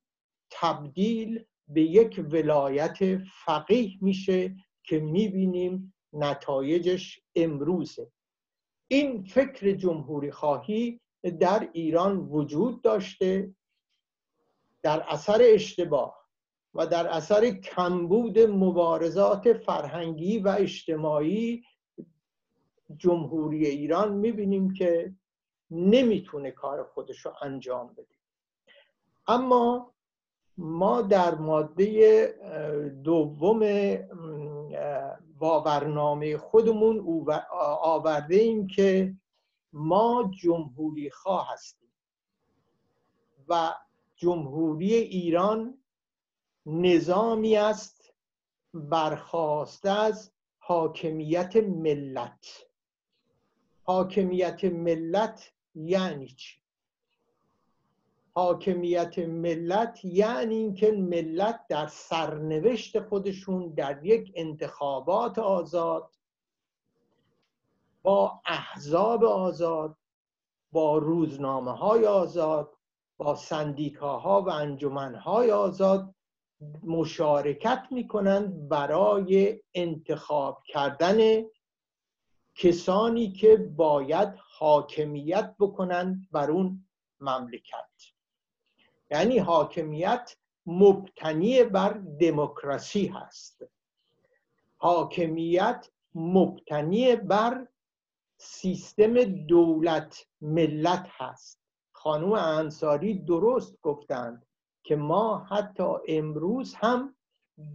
تبدیل 0.49 1.45
به 1.67 1.82
یک 1.82 2.25
ولایت 2.32 2.97
فقیه 3.45 3.91
میشه 4.01 4.56
که 4.84 4.99
می‌بینیم 4.99 5.94
نتایجش 6.15 7.19
امروزه. 7.36 8.12
این 8.88 9.23
فکر 9.23 9.71
جمهوری 9.71 10.32
خواهی 10.32 10.99
در 11.39 11.69
ایران 11.73 12.17
وجود 12.17 12.82
داشته 12.82 13.56
در 14.84 15.06
اثر 15.08 15.39
اشتباه 15.41 16.25
و 16.73 16.88
در 16.88 17.08
اثر 17.08 17.49
کمبود 17.49 18.39
مبارزات 18.39 19.54
فرهنگی 19.54 20.39
و 20.39 20.56
اجتماعی 20.60 21.63
جمهوری 22.97 23.65
ایران 23.65 24.13
می‌بینیم 24.13 24.73
که 24.73 25.15
نمی‌تونه 25.71 26.51
کار 26.51 26.84
خودش 26.84 27.25
رو 27.25 27.34
انجام 27.41 27.93
بده. 27.93 28.15
اما 29.28 29.93
ما 30.58 31.01
در 31.01 31.36
ماده 31.36 32.28
دوم 33.04 33.60
باورنامه 35.39 36.38
خودمون 36.38 37.28
آورده 37.82 38.36
ایم 38.36 38.67
که 38.67 39.15
ما 39.74 40.32
جمهوری 40.41 41.10
خواه 41.10 41.54
هستیم. 41.54 41.89
و 43.50 43.74
جمهوری 44.15 44.93
ایران 44.93 45.78
نظامی 46.65 47.58
است 47.58 48.13
برخواست 48.74 49.86
از 49.86 50.32
حاکمیت 50.58 51.56
ملت. 51.56 52.67
حاکمیت 53.84 54.63
ملت 54.63 55.52
یعنی 55.76 56.28
چی؟ 56.28 56.64
حاکمیت 58.38 59.19
ملت 59.19 60.06
یعنی 60.06 60.56
اینکه 60.56 60.91
ملت 60.91 61.67
در 61.69 61.88
سرنوشت 61.88 63.00
خودشون 63.00 63.69
در 63.69 64.06
یک 64.06 64.32
انتخابات 64.36 65.39
آزاد 65.39 66.15
با 68.04 68.41
احزاب 68.45 69.24
آزاد 69.24 69.98
با 70.71 70.98
روزنامه 70.98 71.71
های 71.71 72.06
آزاد 72.06 72.74
با 73.17 73.36
سندیکاها 73.36 74.41
و 74.41 74.50
انجمنهای 74.50 75.52
آزاد 75.52 76.15
مشارکت 76.84 77.88
می‌کنند 77.91 78.69
برای 78.69 79.60
انتخاب 79.74 80.63
کردن 80.67 81.43
کسانی 82.56 83.32
که 83.32 83.58
باید 83.58 84.30
حاکمیت 84.58 85.56
بکنند 85.60 86.28
بر 86.32 86.52
اون 86.52 86.86
مملکت. 87.19 88.14
یعنی 89.11 89.37
حاکمیت 89.37 90.35
مبتنی 90.65 91.63
بر 91.63 91.93
دموکراسی 92.19 93.05
هست. 93.07 93.65
حاکمیت 94.77 95.89
مبتنی 96.15 97.15
بر 97.15 97.67
سیستم 98.37 99.23
دولت 99.23 100.25
ملت 100.41 101.07
هست. 101.11 101.61
خانوم 101.91 102.33
انصاری 102.33 103.19
درست 103.19 103.81
گفتند 103.81 104.45
که 104.83 104.95
ما 104.95 105.37
حتی 105.37 105.93
امروز 106.07 106.75
هم 106.75 107.15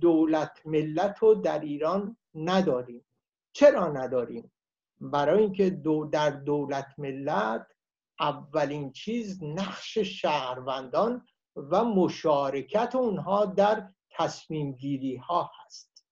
دولت 0.00 0.60
ملت 0.64 1.18
رو 1.18 1.34
در 1.34 1.60
ایران 1.60 2.16
نداریم. 2.34 3.04
چرا 3.52 3.88
نداریم؟ 3.88 4.52
برای 5.00 5.42
اینکه 5.42 5.70
دو 5.70 6.04
در 6.04 6.30
دولت 6.30 6.86
ملت 6.98 7.66
اولین 8.20 8.92
چیز 8.92 9.42
نقش 9.42 9.98
شهروندان 9.98 11.26
و 11.56 11.84
مشارکت 11.84 12.94
اونها 12.94 13.44
در 13.44 13.88
تصمیم 14.10 14.72
گیری 14.72 15.16
ها 15.16 15.50
هست. 15.64 16.06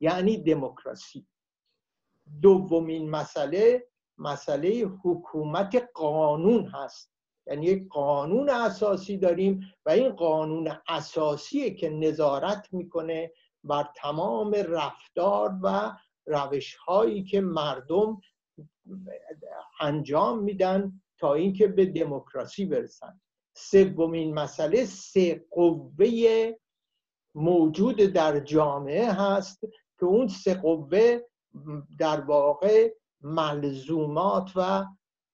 یعنی 0.00 0.36
دموکراسی. 0.36 1.26
دومین 2.42 3.10
مسئله 3.10 3.86
مسئله 4.18 4.68
حکومت 5.02 5.88
قانون 5.94 6.66
هست. 6.66 7.14
یعنی 7.46 7.66
یک 7.66 7.88
قانون 7.88 8.50
اساسی 8.50 9.16
داریم 9.16 9.72
و 9.86 9.90
این 9.90 10.10
قانون 10.10 10.76
اساسیه 10.88 11.74
که 11.74 11.90
نظارت 11.90 12.68
می‌کنه 12.72 13.32
بر 13.64 13.88
تمام 13.96 14.54
رفتار 14.54 15.58
و 15.62 15.96
روش 16.26 16.74
هایی 16.74 17.24
که 17.24 17.40
مردم 17.40 18.20
انجام 19.80 20.38
میدن 20.38 21.00
تا 21.24 21.34
اینکه 21.34 21.66
به 21.66 21.86
دموکراسی 21.86 22.64
برسن 22.64 23.20
سومین 23.56 24.34
مسئله 24.34 24.84
سه 24.84 25.46
قوه 25.50 26.52
موجود 27.34 27.96
در 27.96 28.40
جامعه 28.40 29.12
هست 29.12 29.60
که 29.98 30.04
اون 30.06 30.28
سه 30.28 30.54
قوه 30.54 31.20
در 31.98 32.20
واقع 32.20 32.94
ملزومات 33.20 34.50
و 34.56 34.84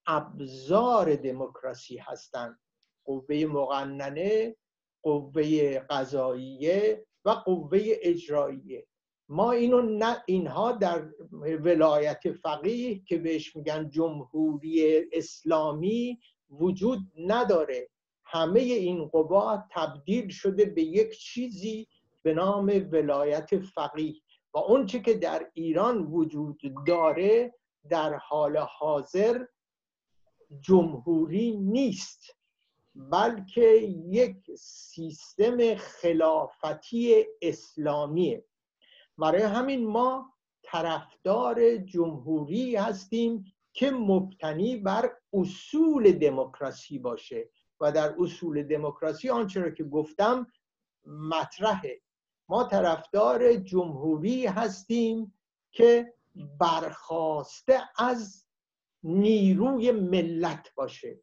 ابزار 0.07 1.15
دموکراسی 1.15 1.97
هستند. 1.97 2.61
قوه 3.05 3.45
مقننه 3.49 4.57
قوه 5.03 5.79
قضاییه 5.79 7.07
و 7.25 7.31
قوه 7.31 7.79
اجراییه. 7.83 8.87
ما 9.33 9.53
اینو 9.53 9.83
نه 9.83 10.23
اینها 10.27 10.73
در 10.73 11.09
ولایت 11.33 12.33
فقیه 12.33 12.99
که 12.99 13.19
بهش 13.19 13.57
میگن 13.57 13.91
جمهوری 13.91 15.05
اسلامی 15.13 16.19
وجود 16.51 16.99
نداره. 17.19 17.89
همه 18.25 18.61
این 18.61 19.05
قوا 19.05 19.65
تبدیل 19.71 20.29
شده 20.29 20.65
به 20.65 20.83
یک 20.83 21.19
چیزی 21.19 21.89
به 22.23 22.35
نام 22.35 22.67
ولایت 22.93 23.59
فقیه 23.59 24.15
و 24.55 24.59
اونچه 24.59 25.01
که 25.01 25.15
در 25.15 25.51
ایران 25.55 26.07
وجود 26.07 26.61
داره 26.87 27.55
در 27.89 28.15
حال 28.15 28.57
حاضر 28.57 29.45
جمهوری 30.61 31.57
نیست 31.57 32.37
بلکه 32.95 33.67
یک 34.09 34.37
سیستم 34.59 35.75
خلافتی 35.75 37.25
اسلامیه. 37.43 38.45
برای 39.21 39.43
همین 39.43 39.87
ما 39.87 40.33
طرفدار 40.63 41.77
جمهوری 41.77 42.77
هستیم 42.77 43.53
که 43.73 43.91
مبتنی 43.91 44.77
بر 44.77 45.13
اصول 45.33 46.13
دموکراسی 46.13 46.99
باشه 46.99 47.51
و 47.81 47.93
در 47.93 48.15
اصول 48.19 48.63
دموکراسی 48.63 49.31
آنچه 49.31 49.61
را 49.61 49.71
که 49.71 49.85
گفتم 49.85 50.47
مطرحه. 51.07 52.01
ما 52.49 52.65
طرفدار 52.65 53.55
جمهوری 53.57 54.47
هستیم 54.47 55.35
که 55.73 56.15
برخواسته 56.59 57.81
از 57.97 58.47
نیروی 59.03 59.91
ملت 59.93 60.75
باشه. 60.75 61.21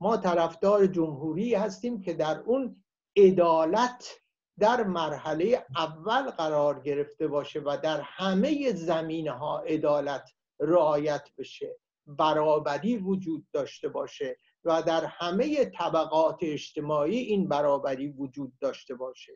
ما 0.00 0.16
طرفدار 0.16 0.86
جمهوری 0.86 1.54
هستیم 1.54 2.00
که 2.00 2.14
در 2.14 2.40
اون 2.40 2.84
عدالت 3.16 4.21
در 4.58 4.82
مرحله 4.82 5.66
اول 5.76 6.30
قرار 6.30 6.80
گرفته 6.80 7.28
باشه 7.28 7.60
و 7.60 7.78
در 7.82 8.00
همه 8.00 8.72
زمینه 8.72 9.30
ها 9.32 9.58
عدالت 9.58 10.30
رعایت 10.60 11.28
بشه 11.38 11.76
برابری 12.06 12.96
وجود 12.96 13.46
داشته 13.52 13.88
باشه 13.88 14.36
و 14.64 14.82
در 14.82 15.04
همه 15.04 15.64
طبقات 15.64 16.38
اجتماعی 16.42 17.18
این 17.18 17.48
برابری 17.48 18.08
وجود 18.08 18.52
داشته 18.60 18.94
باشه. 18.94 19.32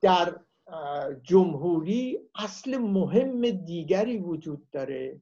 در 0.00 0.40
جمهوری 1.22 2.18
اصل 2.34 2.78
مهم 2.78 3.50
دیگری 3.50 4.18
وجود 4.18 4.70
داره 4.70 5.20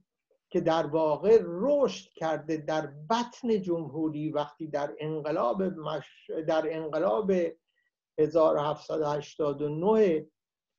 که 0.51 0.61
در 0.61 0.87
واقع 0.87 1.39
رشد 1.45 2.13
کرده 2.13 2.57
در 2.57 2.87
بطن 2.87 3.63
جمهوری 3.63 4.31
وقتی 4.31 4.67
در 4.67 4.95
انقلاب 4.99 5.63
مش... 5.63 6.31
در 6.49 6.67
انقلاب 6.71 7.33
1789 8.19 10.27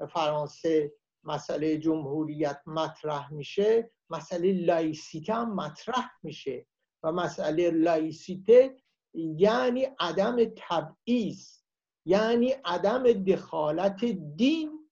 فرانسه 0.10 0.92
مسئله 1.24 1.78
جمهوریت 1.78 2.62
مطرح 2.66 3.34
میشه 3.34 3.92
مسئله 4.10 4.54
لایسیته 4.54 5.34
هم 5.34 5.56
مطرح 5.56 6.12
میشه 6.24 6.66
و 7.04 7.12
مسئله 7.12 7.72
لایسیته 7.72 8.76
یعنی 9.14 9.88
عدم 10.00 10.38
تبعیض 10.58 11.58
یعنی 12.06 12.56
عدم 12.66 13.04
دخالت 13.04 14.06
دین 14.36 14.90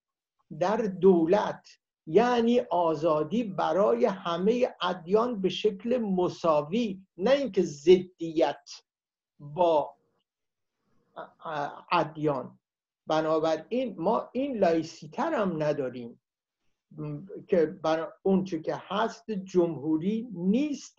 در 0.60 0.76
دولت 0.76 1.68
یعنی 2.06 2.60
آزادی 2.60 3.44
برای 3.44 4.04
همه 4.04 4.74
ادیان 4.82 5.40
به 5.40 5.48
شکل 5.48 5.98
مساوی 5.98 7.02
نه 7.16 7.30
اینکه 7.30 7.62
ضدیت 7.62 8.70
با 9.38 9.95
ادیان 11.92 12.58
بنابراین 13.06 13.94
ما 13.98 14.28
این 14.32 14.58
لایسیتر 14.58 15.34
هم 15.34 15.62
نداریم 15.62 16.20
که 17.48 17.80
اون 18.22 18.44
که 18.44 18.74
هست 18.74 19.30
جمهوری 19.30 20.28
نیست 20.32 20.98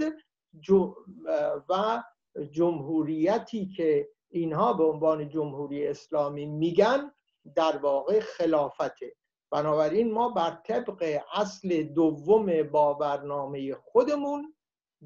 و 1.70 2.04
جمهوریتی 2.52 3.66
که 3.66 4.10
اینها 4.30 4.74
به 4.74 4.84
عنوان 4.84 5.30
جمهوری 5.30 5.88
اسلامی 5.88 6.46
میگن 6.46 7.12
در 7.56 7.78
واقع 7.78 8.20
خلافته. 8.20 9.16
بنابراین 9.52 10.14
ما 10.14 10.30
بر 10.30 10.62
طبق 10.66 11.22
اصل 11.34 11.84
دوم 11.84 12.64
باورنامه 12.64 13.76
خودمون 13.76 14.56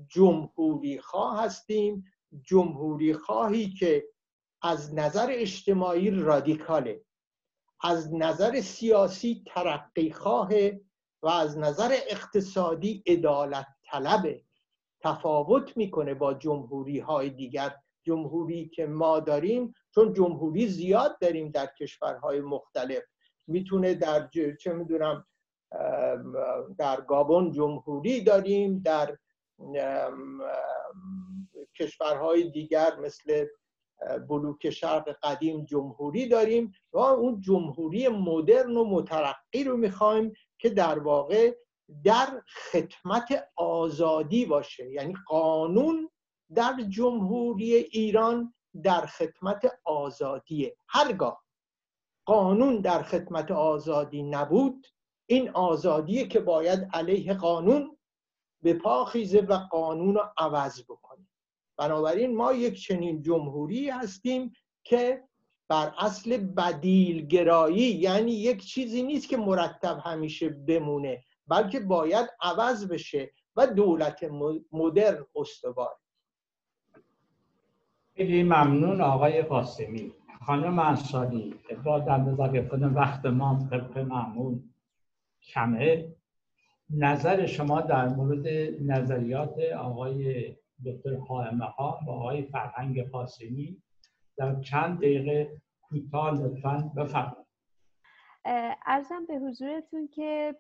جمهوری 0.08 1.00
خواه 1.00 1.44
هستیم. 1.44 2.06
جمهوری 2.44 3.14
خواهی 3.14 3.70
که 3.74 4.06
از 4.62 4.94
نظر 4.96 5.28
اجتماعی 5.30 6.12
رادیکاله 6.12 7.02
از 7.84 8.14
نظر 8.14 8.62
سیاسی 8.62 9.44
ترقی 9.48 10.12
خواهه 10.12 10.82
و 11.24 11.28
از 11.28 11.58
نظر 11.58 11.98
اقتصادی 12.10 13.04
عدالت 13.08 13.68
طلبه 13.92 14.44
تفاوت 15.00 15.78
می‌کنه 15.78 16.14
با 16.14 16.34
جمهوری 16.34 17.00
های 17.00 17.30
دیگر 17.30 17.76
جمهوری 18.04 18.70
که 18.70 18.86
ما 18.86 19.20
داریم 19.20 19.74
چون 19.96 20.14
جمهوری 20.14 20.68
زیاد 20.68 21.20
داریم 21.20 21.50
در 21.50 21.70
کشورهای 21.80 22.42
مختلف. 22.42 23.04
می‌تونه 23.48 23.94
در 23.94 24.30
چه 24.60 24.74
می‌دونم 24.74 25.26
در 26.78 27.02
گابون 27.02 27.52
جمهوری 27.52 28.24
داریم 28.24 28.80
در 28.80 29.18
کشورهای 31.80 32.52
دیگر 32.52 32.96
مثل 33.00 33.46
بلوک 34.30 34.70
شرق 34.70 35.18
قدیم 35.24 35.66
جمهوری 35.66 36.28
داریم 36.28 36.72
و 36.94 36.98
اون 36.98 37.42
جمهوری 37.42 38.08
مدرن 38.08 38.78
و 38.78 38.84
مترقی 38.84 39.64
رو 39.64 39.78
می‌خوایم 39.78 40.34
که 40.58 40.70
در 40.70 41.00
واقع 41.00 41.56
در 42.04 42.42
خدمت 42.72 43.48
آزادی 43.56 44.46
باشه. 44.46 44.90
یعنی 44.92 45.14
قانون 45.28 46.10
در 46.56 46.74
جمهوری 46.90 47.74
ایران 47.76 48.54
در 48.84 49.06
خدمت 49.06 49.80
آزادیه. 49.84 50.78
هرگاه 50.88 51.44
قانون 52.26 52.82
در 52.82 53.04
خدمت 53.04 53.52
آزادی 53.52 54.24
نبود 54.24 54.88
این 55.30 55.50
آزادیه 55.50 56.28
که 56.28 56.40
باید 56.40 56.90
علیه 56.94 57.34
قانون 57.34 57.98
به 58.64 58.74
پا 58.74 59.06
خیزه 59.06 59.42
و 59.42 59.54
قانون 59.54 60.16
رو 60.16 60.22
عوض 60.38 60.84
بکنه. 60.84 61.11
بنابراین 61.78 62.36
ما 62.36 62.54
یک 62.54 62.82
چنین 62.82 63.22
جمهوری 63.22 63.90
هستیم 63.90 64.54
که 64.84 65.24
بر 65.70 65.94
اصل 66.00 66.38
بدیل 66.38 67.28
گرایی 67.28 67.82
یعنی 67.82 68.32
یک 68.32 68.66
چیزی 68.66 69.04
نیست 69.04 69.30
که 69.30 69.38
مرتب 69.38 69.98
همیشه 70.04 70.50
بمونه 70.50 71.24
بلکه 71.48 71.80
باید 71.80 72.30
عوض 72.42 72.88
بشه 72.88 73.32
و 73.56 73.68
دولت 73.68 74.24
مدرن 74.72 75.26
استوار. 75.36 75.96
خیلی 78.16 78.44
ممنون 78.44 79.02
آقای 79.02 79.42
قاسمی. 79.42 80.12
خانم 80.46 80.80
انصاری 80.80 81.56
با 81.86 82.00
در 82.00 82.18
نظر 82.18 82.48
گرفتن 82.48 82.84
وقت 82.84 83.26
ما 83.26 83.68
طبق 83.72 83.98
معمول 83.98 84.60
کمه. 85.42 86.16
نظر 86.90 87.46
شما 87.46 87.82
در 87.82 88.08
مورد 88.08 88.48
نظریات 88.82 89.60
آقای 89.78 90.56
دکتر 90.86 91.16
حائمه 91.16 91.66
ها 91.66 92.00
و 92.08 92.10
آقای 92.10 92.44
فرهنگ 92.44 93.10
قاسمی 93.10 93.82
در 94.38 94.62
چند 94.62 94.98
دقیقه 94.98 95.62
کوتاه 95.82 96.34
لطفا 96.34 96.92
بفرمایید. 96.98 97.46
ارزم 98.86 99.26
به 99.26 99.36
حضورتون 99.36 100.08
که 100.08 100.56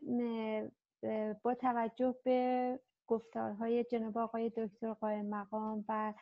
با 1.44 1.56
توجه 1.56 2.16
به 2.24 2.80
گفتارهای 3.08 3.84
جناب 3.84 4.18
آقای 4.18 4.52
دکتر 4.58 4.94
قائم 4.94 5.26
مقام 5.26 5.86
و 5.90 6.14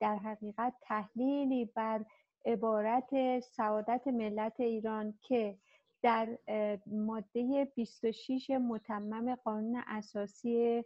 در 0.00 0.16
حقیقت 0.16 0.74
تحلیلی 0.82 1.64
بر 1.64 2.04
عبارت 2.46 3.40
سعادت 3.40 4.06
ملت 4.06 4.60
ایران 4.60 5.14
که 5.22 5.58
در 6.02 6.38
ماده 6.86 7.64
26 7.76 8.50
متمم 8.50 9.34
قانون 9.34 9.82
اساسی 9.86 10.84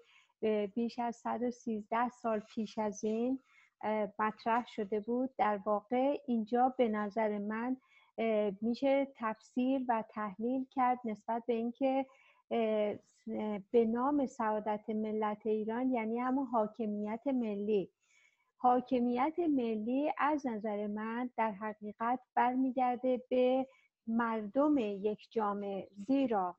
بیش 0.74 0.98
از 0.98 1.16
113 1.16 2.09
سال 2.09 2.40
پیش 2.40 2.79
از 2.79 3.05
این 3.05 3.40
مطرح 4.18 4.66
شده 4.66 5.01
بود. 5.01 5.31
در 5.38 5.61
واقع 5.64 6.20
اینجا 6.27 6.74
به 6.79 6.88
نظر 6.88 7.38
من 7.38 7.77
میشه 8.61 9.09
تفسیر 9.16 9.85
و 9.88 10.05
تحلیل 10.09 10.66
کرد 10.70 10.98
نسبت 11.05 11.42
به 11.46 11.53
اینکه 11.53 12.07
به 13.70 13.85
نام 13.85 14.27
سعادت 14.27 14.90
ملت 14.90 15.46
ایران 15.46 15.92
یعنی 15.92 16.18
همون 16.18 16.46
حاکمیت 16.46 17.27
ملی. 17.27 17.90
حاکمیت 18.57 19.38
ملی 19.38 20.12
از 20.18 20.46
نظر 20.46 20.87
من 20.87 21.31
در 21.37 21.53
حقیقت 21.53 22.20
برمیگرده 22.35 23.22
به 23.31 23.66
مردم 24.07 24.79
یک 24.79 25.27
جامعه 25.31 25.88
زیرا 26.07 26.57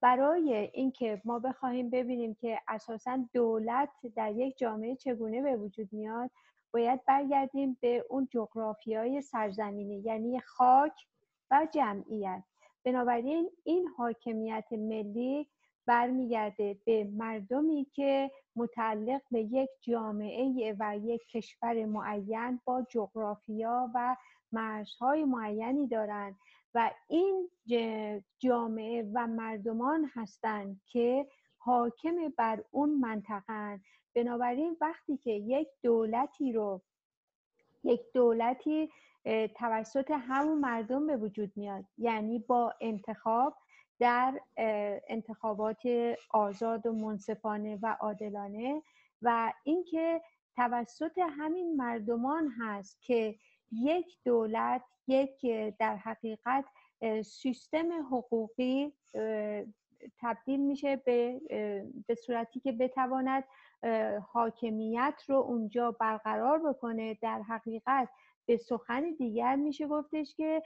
برای 0.00 0.70
اینکه 0.74 1.22
ما 1.24 1.38
بخواهیم 1.38 1.90
ببینیم 1.90 2.34
که 2.34 2.60
اساسا 2.68 3.18
دولت 3.32 3.90
در 4.16 4.32
یک 4.32 4.58
جامعه 4.58 4.96
چگونه 4.96 5.42
به 5.42 5.56
وجود 5.56 5.88
میاد 5.92 6.30
باید 6.72 7.04
برگردیم 7.04 7.78
به 7.80 8.04
اون 8.08 8.28
جغرافیای 8.30 9.22
سرزمینی 9.22 10.02
یعنی 10.04 10.40
خاک 10.40 10.92
و 11.50 11.66
جمعیت. 11.74 12.42
بنابراین 12.84 13.50
این 13.64 13.88
حاکمیت 13.96 14.66
ملی 14.72 15.46
برمیگرده 15.86 16.78
به 16.84 17.04
مردمی 17.04 17.86
که 17.92 18.30
متعلق 18.56 19.20
به 19.30 19.40
یک 19.40 19.70
جامعه 19.80 20.76
و 20.78 20.96
یک 20.96 21.26
کشور 21.26 21.84
معین 21.84 22.60
با 22.64 22.86
جغرافیا 22.90 23.90
و 23.94 24.16
مرزهای 24.52 25.24
معینی 25.24 25.86
دارند. 25.86 26.36
و 26.74 26.90
این 27.08 27.50
جامعه 28.38 29.10
و 29.14 29.26
مردمان 29.26 30.10
هستند 30.14 30.80
که 30.86 31.26
حاکم 31.58 32.16
بر 32.36 32.64
اون 32.70 32.90
منطقه 33.00 33.80
بنابراین 34.14 34.76
وقتی 34.80 35.16
که 35.16 35.30
یک 35.30 35.68
دولتی 35.82 36.52
رو 36.52 36.82
یک 37.84 38.00
دولتی 38.14 38.90
توسط 39.54 40.10
همون 40.10 40.58
مردم 40.58 41.06
به 41.06 41.16
وجود 41.16 41.52
میاد 41.56 41.84
یعنی 41.98 42.38
با 42.38 42.74
انتخاب 42.80 43.56
در 43.98 44.40
انتخابات 45.08 45.82
آزاد 46.30 46.86
و 46.86 46.92
منصفانه 46.92 47.78
و 47.82 47.96
عادلانه 48.00 48.82
و 49.22 49.52
اینکه 49.64 50.22
توسط 50.56 51.18
همین 51.18 51.76
مردمان 51.76 52.48
هست 52.58 53.02
که 53.02 53.34
یک 53.72 54.18
دولت 54.24 54.82
یک 55.06 55.46
در 55.78 55.96
حقیقت 55.96 56.64
سیستم 57.24 57.92
حقوقی 58.06 58.92
تبدیل 60.20 60.60
میشه 60.60 60.96
به 60.96 61.40
به 62.06 62.14
صورتی 62.14 62.60
که 62.60 62.72
بتواند 62.72 63.44
حاکمیت 64.32 65.22
رو 65.28 65.36
اونجا 65.36 65.90
برقرار 65.90 66.58
بکنه. 66.58 67.18
در 67.22 67.42
حقیقت 67.42 68.08
به 68.46 68.56
سخن 68.56 69.10
دیگر 69.18 69.56
میشه 69.56 69.86
گفتش 69.86 70.34
که 70.34 70.62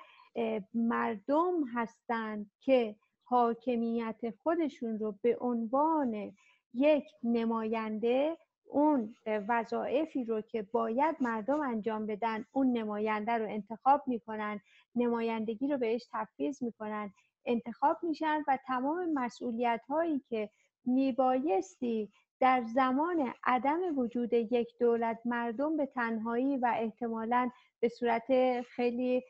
مردم 0.75 1.65
هستند 1.75 2.51
که 2.61 2.97
حاکمیت 3.25 4.35
خودشون 4.43 4.99
رو 4.99 5.19
به 5.23 5.37
عنوان 5.41 6.33
یک 6.75 7.05
نماینده 7.23 8.37
اون 8.67 9.15
وظایفی 9.27 10.25
رو 10.25 10.41
که 10.41 10.63
باید 10.63 11.17
مردم 11.21 11.61
انجام 11.61 12.07
بدن 12.07 12.45
اون 12.53 12.73
نماینده 12.73 13.33
رو 13.33 13.45
انتخاب 13.49 14.03
می‌کنن 14.07 14.61
نمایندگی 14.95 15.69
رو 15.69 15.79
بهش 15.79 16.07
تفویض 16.13 16.63
می‌کنن 16.63 17.13
انتخاب 17.47 17.99
میشن 18.03 18.45
و 18.49 18.59
تمام 18.67 19.13
مسئولیت 19.15 19.81
هایی 19.89 20.19
که 20.29 20.51
میبایستی 20.85 22.13
در 22.41 22.63
زمان 22.75 23.33
عدم 23.45 23.99
وجود 23.99 24.33
یک 24.33 24.79
دولت 24.81 25.21
مردم 25.25 25.77
به 25.77 25.87
تنهایی 25.87 26.57
و 26.57 26.75
احتمالا 26.77 27.51
به 27.81 27.89
صورت 27.89 28.61
خیلی 28.63 29.23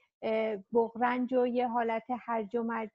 بغرنج 0.73 1.35
و 1.35 1.47
یه 1.47 1.69
حالت 1.69 2.05
هرج 2.21 2.57
و 2.57 2.63
مرج 2.63 2.91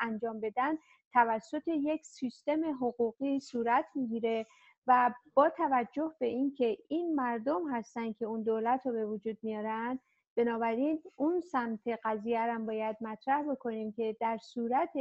انجام 0.00 0.40
بدن 0.40 0.78
توسط 1.12 1.68
یک 1.68 2.04
سیستم 2.06 2.64
حقوقی 2.74 3.40
صورت 3.40 3.84
می‌گیره. 3.94 4.46
و 4.86 5.14
با 5.34 5.50
توجه 5.50 6.12
به 6.18 6.26
اینکه 6.26 6.78
این 6.88 7.14
مردم 7.14 7.70
هستن 7.70 8.12
که 8.12 8.24
اون 8.24 8.42
دولت 8.42 8.86
رو 8.86 8.92
به 8.92 9.06
وجود 9.06 9.38
میارن 9.42 9.98
بنابراین 10.36 11.02
اون 11.16 11.40
سمت 11.40 11.80
قضیه 12.04 12.40
هم 12.40 12.66
باید 12.66 12.96
مطرح 13.00 13.42
بکنیم 13.42 13.92
که 13.92 14.16
در 14.20 14.38
صورت 14.38 14.92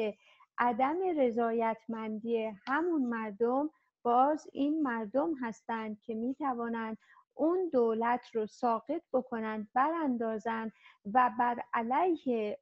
عدم 0.57 0.97
رضایتمندی 1.17 2.51
همون 2.67 3.05
مردم 3.05 3.69
باز 4.03 4.47
این 4.53 4.81
مردم 4.83 5.33
هستند 5.41 6.01
که 6.01 6.15
می 6.15 6.35
توانند 6.35 6.97
اون 7.35 7.69
دولت 7.73 8.35
رو 8.35 8.45
ساقط 8.45 9.01
بکنند 9.13 9.67
براندازند 9.73 10.71
و 11.13 11.31
بر 11.39 11.59
علیه 11.73 12.59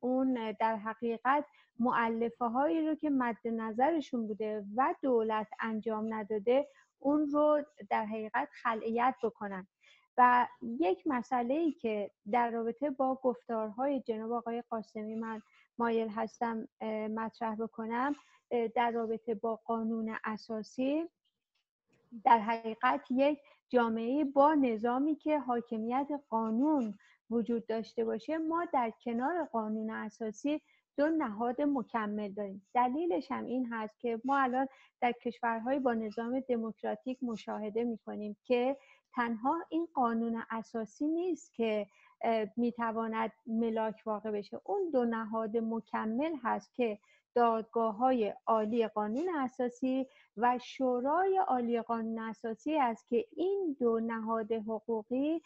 اون 0.00 0.52
در 0.60 0.76
حقیقت 0.76 1.44
معلفه 1.78 2.44
هایی 2.44 2.88
رو 2.88 2.94
که 2.94 3.10
مد 3.10 3.36
نظرشون 3.44 4.26
بوده 4.26 4.64
و 4.76 4.94
دولت 5.02 5.46
انجام 5.60 6.14
نداده 6.14 6.68
اون 6.98 7.26
رو 7.26 7.64
در 7.90 8.04
حقیقت 8.06 8.48
خلعیت 8.62 9.14
بکنن. 9.22 9.66
و 10.18 10.46
یک 10.62 11.02
مسئله 11.06 11.54
ای 11.54 11.72
که 11.72 12.10
در 12.30 12.50
رابطه 12.50 12.90
با 12.90 13.14
گفتارهای 13.14 14.00
جناب 14.00 14.32
آقای 14.32 14.62
قاسمی 14.70 15.14
من 15.14 15.42
مایل 15.78 16.08
هستم 16.08 16.68
مطرح 17.10 17.54
بکنم 17.54 18.14
در 18.74 18.90
رابطه 18.90 19.34
با 19.34 19.56
قانون 19.56 20.16
اساسی 20.24 21.04
در 22.24 22.38
حقیقت 22.38 23.00
یک 23.10 23.38
جامعه 23.68 24.24
با 24.24 24.54
نظامی 24.54 25.16
که 25.16 25.38
حاکمیت 25.38 26.08
قانون 26.28 26.98
وجود 27.30 27.66
داشته 27.66 28.04
باشه 28.04 28.38
ما 28.38 28.64
در 28.72 28.92
کنار 29.04 29.44
قانون 29.44 29.90
اساسی 29.90 30.60
دو 30.96 31.08
نهاد 31.08 31.62
مکمل 31.62 32.32
داریم. 32.32 32.66
دلیلش 32.74 33.32
هم 33.32 33.44
این 33.44 33.66
هست 33.72 34.00
که 34.00 34.20
ما 34.24 34.38
الان 34.38 34.66
در 35.00 35.12
کشورهای 35.12 35.78
با 35.78 35.94
نظام 35.94 36.40
دموکراتیک 36.40 37.18
مشاهده 37.22 37.84
می‌کنیم 37.84 38.36
که 38.44 38.76
تنها 39.14 39.56
این 39.68 39.88
قانون 39.94 40.42
اساسی 40.50 41.06
نیست 41.06 41.54
که 41.54 41.86
می‌تواند 42.56 43.32
ملاک 43.46 44.02
واقع 44.06 44.30
بشه. 44.30 44.60
اون 44.64 44.90
دو 44.90 45.04
نهاد 45.04 45.56
مکمل 45.56 46.32
هست 46.42 46.74
که 46.74 46.98
دادگاه 47.38 47.96
های 47.96 48.34
عالی 48.46 48.88
قانون 48.88 49.28
اساسی 49.36 50.06
و 50.36 50.58
شورای 50.62 51.40
عالی 51.48 51.82
قانون 51.82 52.18
اساسی 52.18 52.76
است 52.76 53.08
که 53.08 53.24
این 53.36 53.76
دو 53.80 54.00
نهاد 54.00 54.52
حقوقی 54.52 55.42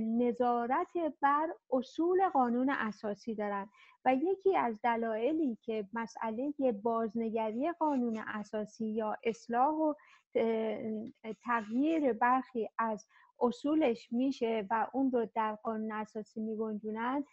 نظارت 0.00 0.92
بر 1.20 1.48
اصول 1.70 2.28
قانون 2.28 2.70
اساسی 2.70 3.34
دارند 3.34 3.68
و 4.04 4.14
یکی 4.14 4.56
از 4.56 4.78
دلایلی 4.82 5.58
که 5.62 5.88
مسئله 5.92 6.72
بازنگری 6.82 7.72
قانون 7.72 8.24
اساسی 8.26 8.86
یا 8.86 9.16
اصلاح 9.24 9.74
و 9.74 9.94
تغییر 11.44 12.12
برخی 12.12 12.68
از 12.78 13.06
اصولش 13.40 14.08
میشه 14.12 14.66
و 14.70 14.86
اون 14.92 15.10
رو 15.10 15.26
در 15.34 15.54
قانون 15.54 15.92
اساسی 15.92 16.40
میگنجونن 16.40 17.24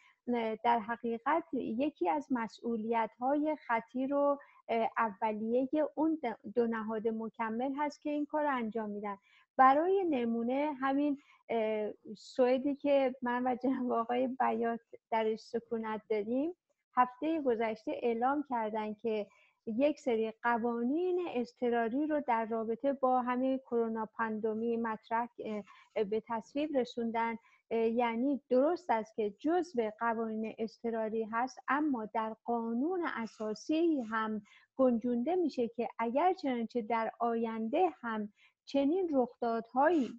در 0.64 0.80
حقیقت 0.80 1.44
یکی 1.54 2.10
از 2.10 2.28
مسئولیت 2.32 3.12
های 3.20 3.58
خطیر 3.68 4.14
و 4.14 4.40
اولیه 4.98 5.70
اون 5.96 6.20
دو 6.56 6.68
نهاد 6.68 7.08
مکمل 7.08 7.74
هست 7.78 8.02
که 8.02 8.10
این 8.10 8.26
کار 8.26 8.46
انجام 8.46 8.90
میدن. 8.90 9.18
برای 9.58 10.06
نمونه 10.10 10.74
همین 10.82 11.18
سوئدی 12.18 12.76
که 12.76 13.16
من 13.22 13.48
و 13.48 13.56
جناب 13.56 13.92
آقای 13.92 14.28
بیات 14.28 14.80
درش 15.12 15.40
سکونت 15.40 16.02
داریم 16.10 16.52
هفته 16.96 17.42
گذشته 17.42 17.92
اعلام 18.04 18.46
کردن 18.50 18.94
که 18.94 19.28
یک 19.66 20.00
سری 20.00 20.34
قوانین 20.44 21.28
اضطراری 21.34 22.08
رو 22.08 22.22
در 22.28 22.46
رابطه 22.46 22.94
با 22.94 23.22
همین 23.22 23.58
کرونا 23.58 24.06
پاندمی 24.06 24.78
مطرح 24.78 25.28
به 25.94 26.24
تصویب 26.28 26.78
رسوندن. 26.78 27.38
یعنی 27.72 28.42
درست 28.50 28.90
است 28.90 29.16
که 29.16 29.30
جزء 29.40 29.90
قوانین 30.00 30.56
اضطراری 30.58 31.24
هست 31.24 31.60
اما 31.68 32.06
در 32.06 32.36
قانون 32.44 33.06
اساسی 33.16 34.02
هم 34.02 34.42
گنجونده 34.76 35.36
میشه 35.36 35.68
که 35.68 35.88
اگر 36.00 36.34
چنانچه 36.34 36.82
در 36.82 37.12
آینده 37.20 37.90
هم 38.02 38.34
چنین 38.66 39.10
رخدادهایی 39.14 40.10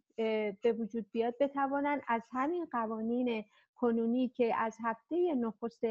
به 0.62 0.72
وجود 0.78 1.06
بیاد 1.12 1.34
بتوانند 1.40 2.02
از 2.08 2.22
همین 2.32 2.66
قوانین 2.72 3.44
کنونی 3.74 4.28
که 4.28 4.56
از 4.56 4.76
هفته 4.84 5.34
نخست 5.34 5.84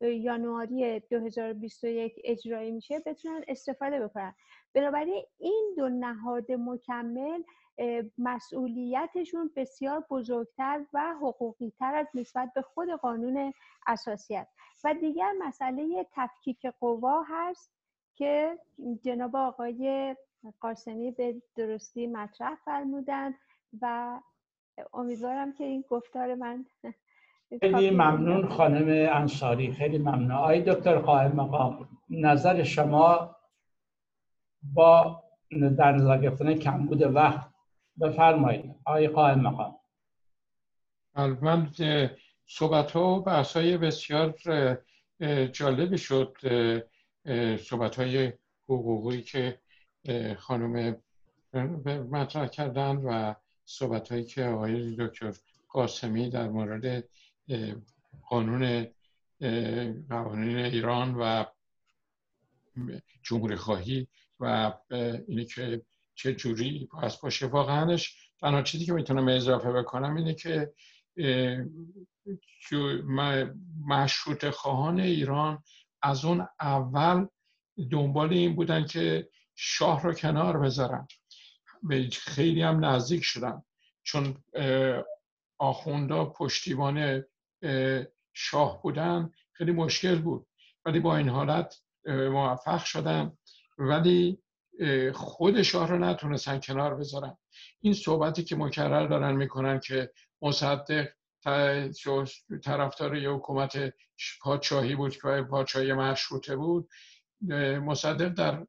یانواری 0.00 1.00
2021 1.00 2.20
اجرایی 2.24 2.70
میشه 2.70 2.98
بتونن 3.06 3.44
استفاده 3.48 4.00
بکنن. 4.00 4.34
بنابراین 4.74 5.24
این 5.38 5.74
دو 5.76 5.88
نهاد 5.88 6.52
مکمل 6.52 7.42
مسئولیتشون 8.18 9.50
بسیار 9.56 10.04
بزرگتر 10.10 10.84
و 10.92 11.14
حقوقی 11.20 11.72
تر 11.78 11.94
از 11.94 12.06
نسبت 12.14 12.52
به 12.54 12.62
خود 12.62 12.90
قانون 12.90 13.52
اساسی 13.86 14.36
است. 14.36 14.56
و 14.84 14.94
دیگر 14.94 15.32
مسئله 15.46 16.06
تفکیک 16.12 16.66
قوا 16.80 17.22
هست 17.28 17.72
که 18.14 18.58
جناب 19.02 19.36
آقای 19.36 20.16
قاسمی 20.60 21.10
به 21.10 21.42
درستی 21.56 22.06
مطرح 22.06 22.54
فرمودن 22.64 23.34
و 23.82 24.20
امیدوارم 24.92 25.52
که 25.52 25.64
این 25.64 25.84
گفتار 25.88 26.34
من 26.34 26.66
خیلی 27.60 27.90
ممنون 27.90 28.48
خانم 28.48 29.16
انصاری. 29.16 29.72
خیلی 29.72 29.98
ممنون. 29.98 30.30
آقای 30.30 30.62
دکتر 30.62 30.98
قائم 30.98 31.32
مقام 31.32 31.88
نظر 32.10 32.62
شما 32.62 33.36
با 34.74 35.22
در 35.78 35.92
نظر 35.92 36.18
گرفتن 36.18 36.54
کمبود 36.54 37.02
وقت 37.02 37.55
بفرمایید. 38.00 38.74
آقای 38.84 39.08
قائم 39.08 39.40
مقام. 39.40 39.76
من 41.16 41.70
صحبت 42.46 42.90
ها 42.90 43.14
و 43.14 43.22
بحث 43.22 43.56
های 43.56 43.78
بسیار 43.78 44.34
جالب 45.52 45.96
شد 45.96 46.36
صحبت 47.60 47.96
های 47.96 48.32
حقوقی 48.68 49.22
که 49.22 49.58
خانم 50.38 50.96
مطرح 52.10 52.46
کردن 52.46 52.96
و 52.96 53.34
صحبت 53.64 54.12
هایی 54.12 54.24
که 54.24 54.44
آقای 54.44 54.96
دکتر 54.98 55.32
قاسمی 55.68 56.30
در 56.30 56.48
مورد 56.48 57.04
قانون 58.28 58.86
قوانین 60.08 60.58
ایران 60.58 61.14
و 61.14 61.44
جمهوری 63.22 63.56
خواهی 63.56 64.08
و 64.40 64.72
اینه 65.28 65.44
که 65.44 65.82
چه 66.16 66.34
جوری 66.34 66.88
باید 66.92 67.12
باشه 67.22 67.46
واقعاش. 67.46 68.32
تنها 68.40 68.62
چیزی 68.62 68.84
که 68.84 68.92
می‌تونم 68.92 69.28
اضافه 69.28 69.72
بکنم 69.72 70.16
اینه 70.16 70.34
که 70.34 70.72
مشروط 73.86 74.50
خواهان 74.50 75.00
ایران 75.00 75.62
از 76.02 76.24
اون 76.24 76.48
اول 76.60 77.26
دنبال 77.90 78.32
این 78.32 78.56
بودن 78.56 78.86
که 78.86 79.28
شاه 79.54 80.02
رو 80.02 80.12
کنار 80.12 80.58
بذارن. 80.58 81.06
خیلی 82.12 82.62
هم 82.62 82.84
نزدیک 82.84 83.24
شدن. 83.24 83.62
چون 84.02 84.44
آخوندا 85.58 86.24
پشتیبان 86.24 87.24
شاه 88.32 88.82
بودن. 88.82 89.30
خیلی 89.52 89.72
مشکل 89.72 90.18
بود. 90.18 90.46
ولی 90.84 91.00
با 91.00 91.16
این 91.16 91.28
حالت 91.28 91.82
موفق 92.06 92.84
شدن. 92.84 93.32
ولی 93.78 94.42
خود 95.14 95.62
شاه 95.62 95.88
رو 95.88 95.98
نتونستن 95.98 96.60
کنار 96.60 96.94
بذارن. 96.94 97.36
این 97.80 97.94
صحبتی 97.94 98.44
که 98.44 98.56
مکرر 98.56 99.06
دارن 99.06 99.36
می‌کنن 99.36 99.80
که 99.80 100.10
مصدق 100.42 101.08
طرفدار 102.64 103.16
یه 103.16 103.30
حکومت 103.30 103.92
پادشاهی 104.42 104.94
بود 104.94 105.16
که 105.16 105.46
پادشاهی 105.50 105.92
مشروطه 105.92 106.56
بود 106.56 106.88
مصدق 107.80 108.28
در 108.28 108.66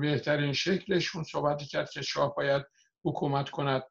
بهترین 0.00 0.52
شکلش 0.52 1.14
اون 1.14 1.24
صحبتی 1.24 1.66
کرد 1.66 1.90
که 1.90 2.02
شاه 2.02 2.34
باید 2.34 2.62
حکومت 3.04 3.50
کند 3.50 3.82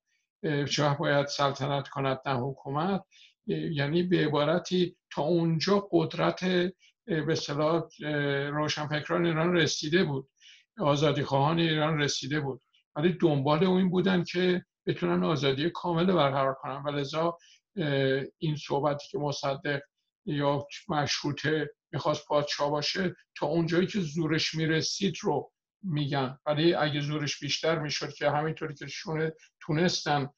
شاه 0.67 0.97
باید 0.97 1.27
سلطنت 1.27 1.87
کند 1.87 2.19
نه 2.25 2.33
حکومت. 2.33 3.03
یعنی 3.47 4.03
به 4.03 4.25
عبارتی 4.25 4.97
تا 5.11 5.21
اونجا 5.21 5.87
قدرت 5.91 6.45
به 7.05 7.35
صلاح 7.35 7.83
روشنفکران 8.49 9.25
ایران 9.25 9.53
رسیده 9.55 10.03
بود. 10.03 10.29
آزادی 10.79 11.23
خواهان 11.23 11.59
ایران 11.59 12.01
رسیده 12.01 12.39
بود. 12.39 12.61
ولی 12.95 13.17
دنبال 13.21 13.63
این 13.63 13.89
بودن 13.89 14.23
که 14.23 14.65
بتونن 14.85 15.23
آزادی 15.23 15.69
کامل 15.69 16.05
برقرار 16.05 16.53
کنن. 16.53 16.83
و 16.83 16.89
لذا 16.89 17.37
این 18.37 18.55
صحبتی 18.55 19.07
که 19.11 19.17
مصدق 19.17 19.81
یا 20.25 20.65
مشروطه 20.89 21.69
می‌خواست 21.91 22.27
پادشاه 22.27 22.69
باشه 22.69 23.15
تا 23.35 23.47
اونجایی 23.47 23.87
که 23.87 23.99
زورش 23.99 24.55
می‌رسید 24.55 25.15
رو 25.21 25.51
میگن. 25.83 26.37
ولی 26.45 26.73
اگه 26.73 26.99
زورش 26.99 27.39
بیشتر 27.39 27.79
می‌شد 27.79 28.13
که 28.13 28.29
همینطوری 28.29 28.73
که 28.73 28.87
شونه 28.87 29.33
تونستن 29.61 30.29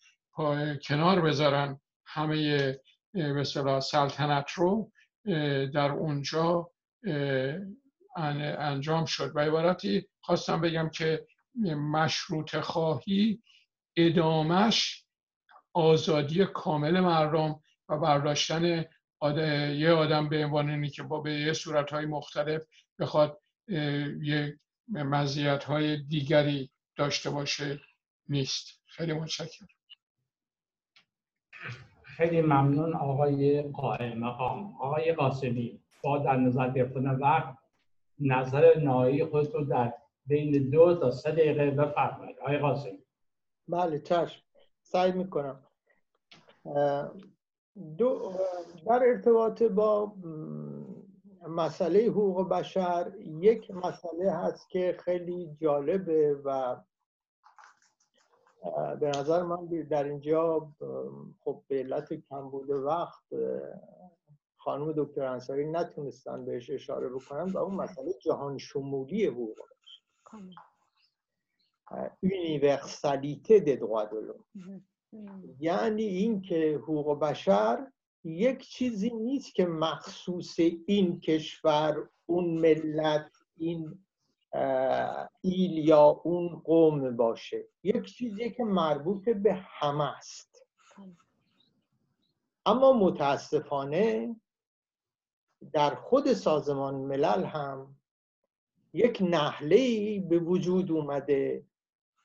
کنار 0.88 1.22
بذارن 1.22 1.80
همه 2.06 2.80
به 3.14 3.44
سلطنت 3.82 4.52
رو 4.52 4.92
در 5.74 5.92
اونجا 5.92 6.72
انجام 8.20 9.06
شد. 9.06 9.32
و 9.36 9.40
عبارتی 9.40 10.08
خواستم 10.22 10.62
بگم 10.62 10.90
که 10.90 11.28
مشروط 11.76 12.56
خواهی 12.56 13.42
ادامش 13.96 15.06
آزادی 15.74 16.46
کامل 16.46 17.00
مردم 17.00 17.60
و 17.90 17.98
برداشتن 17.98 18.86
یه 19.76 19.92
آدم 19.92 20.30
به 20.30 20.46
عنوان 20.46 20.70
اینی 20.70 20.90
که 20.90 21.04
با 21.04 21.20
به 21.20 21.34
یه 21.34 21.54
صورتهای 21.54 22.06
مختلف 22.06 22.62
بخواد 23.00 23.42
یه 24.22 24.60
مزیت 24.88 25.64
های 25.64 25.98
دیگری 25.98 26.72
داشته 26.96 27.30
باشه 27.30 27.80
نیست. 28.30 28.82
خیلی 28.86 29.14
متشکرم. 29.14 29.68
خیلی 32.04 32.42
ممنون 32.42 32.94
آقای 32.96 33.62
قائم 33.62 34.24
آقای 34.24 35.14
قاسمی 35.14 35.80
با 36.04 36.18
در 36.18 36.36
نظر 36.36 36.70
گرفتن 36.70 37.08
وقت 37.08 37.59
نظر 38.20 38.78
نهایی 38.80 39.26
خود 39.26 39.54
رو 39.54 39.66
در 39.66 39.94
بین 40.26 40.70
دو 40.70 40.96
تا 40.96 41.12
سه 41.12 41.32
دقیقه 41.32 41.72
بفرمایید. 41.72 42.40
آقای 42.40 42.58
قاسمی 42.58 43.04
بله 43.68 44.00
چشم. 44.00 44.44
سعی 44.82 45.12
می‌کنم. 45.12 45.64
دو 47.98 48.34
در 48.86 49.04
ارتباط 49.04 49.64
با 49.64 50.14
مسئله 51.48 52.00
حقوق 52.00 52.50
بشر 52.50 53.12
یک 53.20 53.72
مسئله 53.72 54.32
هست 54.32 54.70
که 54.70 54.98
خیلی 55.00 55.58
جالبه 55.62 56.42
و 56.46 56.76
به 59.00 59.08
نظر 59.08 59.44
من 59.44 59.66
در 59.90 60.04
اینجا 60.04 60.72
خب 61.40 61.62
به 61.68 61.80
علت 61.80 62.14
کمبود 62.30 62.70
وقت 62.70 63.24
خانم 64.60 64.94
دکتر 64.98 65.24
انصاری 65.24 65.66
نتونستن 65.66 66.46
بهش 66.46 66.70
اشاره 66.70 67.10
بکنن 67.10 67.52
و 67.52 67.58
اون 67.58 67.76
مسئله 67.76 68.14
جهان 68.14 68.58
شمولی 68.58 69.26
حقوق 69.26 69.58
یونیورسالیته 72.22 73.60
د 73.60 73.70
یعنی 75.60 76.04
اینکه 76.04 76.80
حقوق 76.84 77.20
بشر 77.20 77.88
یک 78.24 78.68
چیزی 78.68 79.10
نیست 79.10 79.56
که 79.56 79.66
مخصوص 79.66 80.60
این 80.88 81.20
کشور 81.20 82.10
اون 82.26 82.60
ملت 82.60 83.32
این 83.58 84.00
ایل 85.42 85.78
یا 85.78 86.22
اون 86.24 86.48
قوم 86.60 87.16
باشه. 87.16 87.66
یک 87.84 88.06
چیزی 88.06 88.52
که 88.52 88.64
مربوط 88.64 89.30
به 89.30 89.54
همه 89.54 90.18
است. 90.18 90.66
اما 92.66 92.94
متاسفانه 92.94 94.36
در 95.74 95.96
خود 95.96 96.34
سازمان 96.34 96.96
ملل 96.96 97.44
هم 97.44 97.96
یک 98.94 99.18
نحله 99.22 100.20
به 100.20 100.40
وجود 100.40 100.92
اومده 100.92 101.66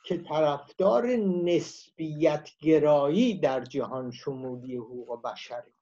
که 0.05 0.18
طرفدار 0.18 1.07
نسبیت 1.45 2.51
گرایی 2.61 3.39
در 3.39 3.64
جهان 3.64 4.11
شمولی 4.11 4.76
حقوق 4.76 5.22
بشری. 5.22 5.72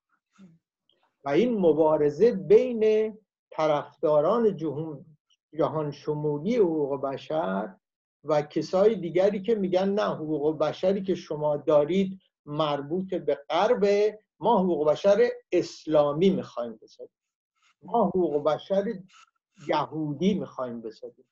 و 1.24 1.28
این 1.28 1.59
مبارزه 1.59 2.32
بین 2.32 3.14
طرفداران 3.50 4.57
جهان 5.59 5.90
شمولی 5.90 6.57
حقوق 6.57 7.00
بشر 7.00 7.76
و 8.24 8.42
کسای 8.42 8.94
دیگری 8.94 9.42
که 9.42 9.55
میگن 9.55 9.88
نه 9.88 10.05
حقوق 10.05 10.59
بشری 10.59 11.03
که 11.03 11.14
شما 11.14 11.57
دارید 11.57 12.20
مربوط 12.46 13.14
به 13.14 13.34
غرب 13.50 13.84
ما 14.38 14.59
حقوق 14.59 14.88
بشر 14.90 15.28
اسلامی 15.53 16.30
می‌خوایم 16.30 16.78
بسازیم. 16.82 17.22
ما 17.83 18.05
حقوق 18.05 18.45
بشر 18.45 18.85
یهودی 19.68 20.35
می‌خوایم 20.35 20.80
بسازیم. 20.80 21.24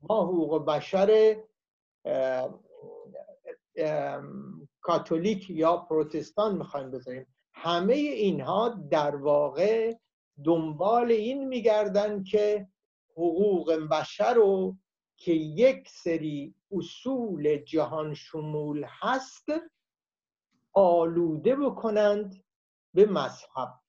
ما 0.00 0.24
حقوق 0.24 0.64
بشر 0.64 1.36
کاتولیک 4.80 5.50
یا 5.50 5.76
پروتستان 5.76 6.56
می‌خوایم 6.56 6.90
بذاریم 6.90 7.26
همه 7.52 7.94
اینها 7.94 8.68
در 8.68 9.16
واقع 9.16 9.94
دنبال 10.44 11.10
این 11.10 11.48
میگردن 11.48 12.22
که 12.22 12.68
حقوق 13.12 13.72
بشر 13.72 14.34
رو 14.34 14.76
که 15.16 15.32
یک 15.32 15.88
سری 15.88 16.54
اصول 16.72 17.56
جهان 17.56 18.14
شمول 18.14 18.86
هست 18.88 19.46
آلوده 20.72 21.56
بکنند 21.56 22.44
به 22.94 23.06
مذهب. 23.06 23.85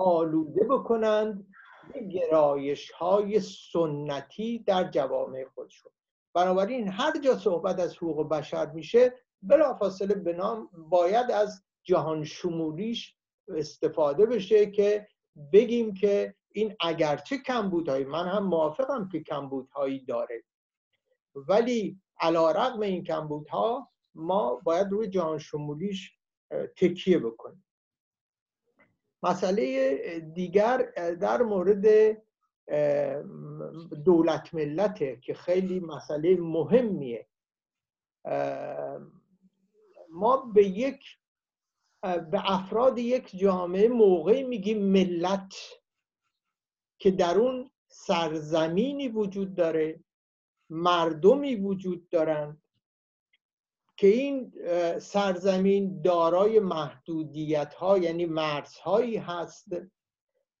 آلوده 0.00 0.64
بکنند 0.64 1.46
به 1.92 2.00
گرایش 2.00 2.90
های 2.90 3.40
سنتی 3.40 4.58
در 4.58 4.90
جوامع 4.90 5.44
خودشون. 5.54 5.92
بنابراین 6.34 6.88
هر 6.88 7.20
جا 7.20 7.36
صحبت 7.36 7.80
از 7.80 7.96
حقوق 7.96 8.28
بشر 8.28 8.70
میشه 8.70 9.14
بلافاصله 9.42 10.14
به 10.14 10.32
نام 10.32 10.70
باید 10.88 11.30
از 11.30 11.62
جهان 11.82 12.24
شمولیش 12.24 13.16
استفاده 13.48 14.26
بشه 14.26 14.70
که 14.70 15.08
بگیم 15.52 15.94
که 15.94 16.34
این 16.52 16.76
اگرچه 16.80 17.38
کمبودهایی 17.38 18.04
من 18.04 18.28
هم 18.28 18.46
موافقم 18.46 19.08
که 19.08 19.20
کمبودهایی 19.20 20.04
داره. 20.04 20.44
ولی 21.34 22.00
علا 22.20 22.50
رقم 22.50 22.80
این 22.80 23.04
کمبودها 23.04 23.90
ما 24.14 24.60
باید 24.64 24.90
روی 24.90 25.08
جهان 25.08 25.38
شمولیش 25.38 26.12
تکیه 26.76 27.18
بکنیم. 27.18 27.59
مسئله 29.22 30.20
دیگر 30.20 30.76
در 31.20 31.42
مورد 31.42 31.86
دولت 34.04 34.54
ملته 34.54 35.16
که 35.22 35.34
خیلی 35.34 35.80
مسئله 35.80 36.36
مهمیه. 36.36 37.26
ما 40.10 40.36
به 40.36 40.64
یک 40.64 41.04
به 42.02 42.52
افراد 42.52 42.98
یک 42.98 43.36
جامعه 43.36 43.88
موقعی 43.88 44.42
میگیم 44.42 44.82
ملت 44.82 45.54
که 46.98 47.10
در 47.10 47.38
اون 47.38 47.70
سرزمینی 47.88 49.08
وجود 49.08 49.54
داره 49.54 50.04
مردمی 50.70 51.54
وجود 51.54 52.08
دارند 52.08 52.62
که 54.00 54.06
این 54.06 54.52
سرزمین 54.98 56.02
دارای 56.02 56.60
محدودیت 56.60 57.74
ها 57.74 57.98
یعنی 57.98 58.26
مرزهایی 58.26 59.16
هست 59.16 59.66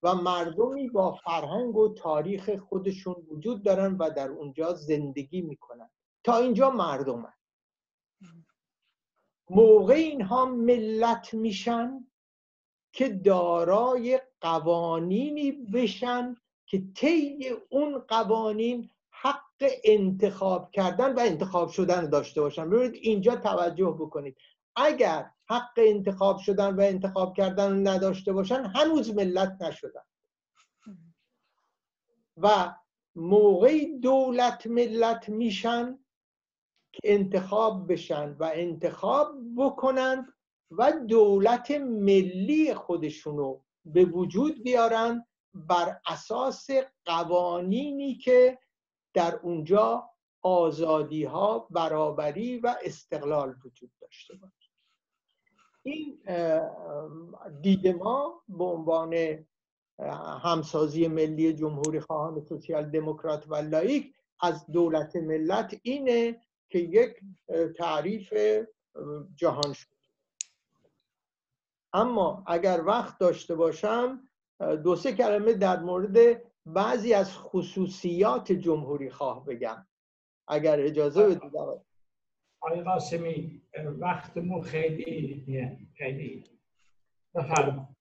و 0.02 0.14
مردمی 0.14 0.88
با 0.88 1.12
فرهنگ 1.12 1.76
و 1.76 1.94
تاریخ 1.94 2.56
خودشون 2.56 3.14
وجود 3.30 3.62
دارن 3.62 3.96
و 3.96 4.10
در 4.10 4.28
اونجا 4.28 4.74
زندگی 4.74 5.42
می‌کنن. 5.42 5.90
تا 6.24 6.36
اینجا 6.36 6.70
مردم 6.70 7.32
موقع 9.50 9.94
اینها 9.94 10.44
ملت 10.44 11.34
میشن 11.34 12.06
که 12.92 13.08
دارای 13.08 14.20
قوانینی 14.40 15.52
بشن 15.52 16.36
که 16.66 16.82
طی 16.96 17.50
اون 17.70 17.98
قوانین 17.98 18.90
انتخاب 19.84 20.70
کردن 20.70 21.14
و 21.14 21.18
انتخاب 21.20 21.68
شدن 21.68 22.10
داشته 22.10 22.40
باشن. 22.40 22.70
ببینید 22.70 22.94
اینجا 22.94 23.36
توجه 23.36 23.96
بکنید. 24.00 24.36
اگر 24.76 25.30
حق 25.48 25.72
انتخاب 25.76 26.38
شدن 26.38 26.76
و 26.76 26.80
انتخاب 26.80 27.36
کردن 27.36 27.88
نداشته 27.88 28.32
باشن 28.32 28.64
هنوز 28.64 29.14
ملت 29.14 29.56
نشدن. 29.60 30.02
و 32.36 32.74
موقعی 33.14 33.98
دولت 33.98 34.66
ملت 34.66 35.28
میشن 35.28 35.98
که 36.92 37.00
انتخاب 37.04 37.92
بشن 37.92 38.36
و 38.38 38.50
انتخاب 38.54 39.34
بکنند 39.56 40.32
و 40.70 40.92
دولت 40.92 41.70
ملی 41.80 42.74
خودشونو 42.74 43.60
به 43.84 44.04
وجود 44.04 44.62
بیارن 44.62 45.26
بر 45.54 46.00
اساس 46.06 46.66
قوانینی 47.04 48.14
که 48.14 48.58
در 49.14 49.34
اونجا 49.42 50.10
آزادی 50.42 51.24
ها 51.24 51.66
برابری 51.70 52.58
و 52.58 52.76
استقلال 52.84 53.54
وجود 53.64 53.90
داشته 54.00 54.34
باشه. 54.34 54.70
این 55.82 56.18
دید 57.60 57.88
ما 57.88 58.42
به 58.48 58.64
عنوان 58.64 59.44
همسازی 60.42 61.08
ملی 61.08 61.52
جمهوری 61.52 62.00
خواهان 62.00 62.40
سوسیال 62.40 62.90
دموکرات 62.90 63.44
و 63.48 63.54
لایک 63.54 64.14
از 64.40 64.66
دولت 64.66 65.16
ملت 65.16 65.80
اینه 65.82 66.40
که 66.68 66.78
یک 66.78 67.16
تعریف 67.76 68.34
جهان 69.36 69.72
شد 69.72 69.88
اما 71.92 72.44
اگر 72.46 72.82
وقت 72.86 73.18
داشته 73.18 73.54
باشم 73.54 74.28
دو 74.84 74.96
سه 74.96 75.12
کلمه 75.12 75.52
در 75.52 75.80
مورد 75.80 76.42
بعضی 76.66 77.14
از 77.14 77.38
خصوصیات 77.38 78.52
جمهوری 78.52 79.10
خواه 79.10 79.44
بگم. 79.44 79.86
اگر 80.48 80.80
اجازه 80.80 81.26
بدید 81.26 81.56
آقای 82.60 82.82
قاسمی 82.82 83.62
وقتمون 83.98 84.62
خیلی 84.62 85.44
خیلی. 85.98 86.44
بفرم 87.34 87.96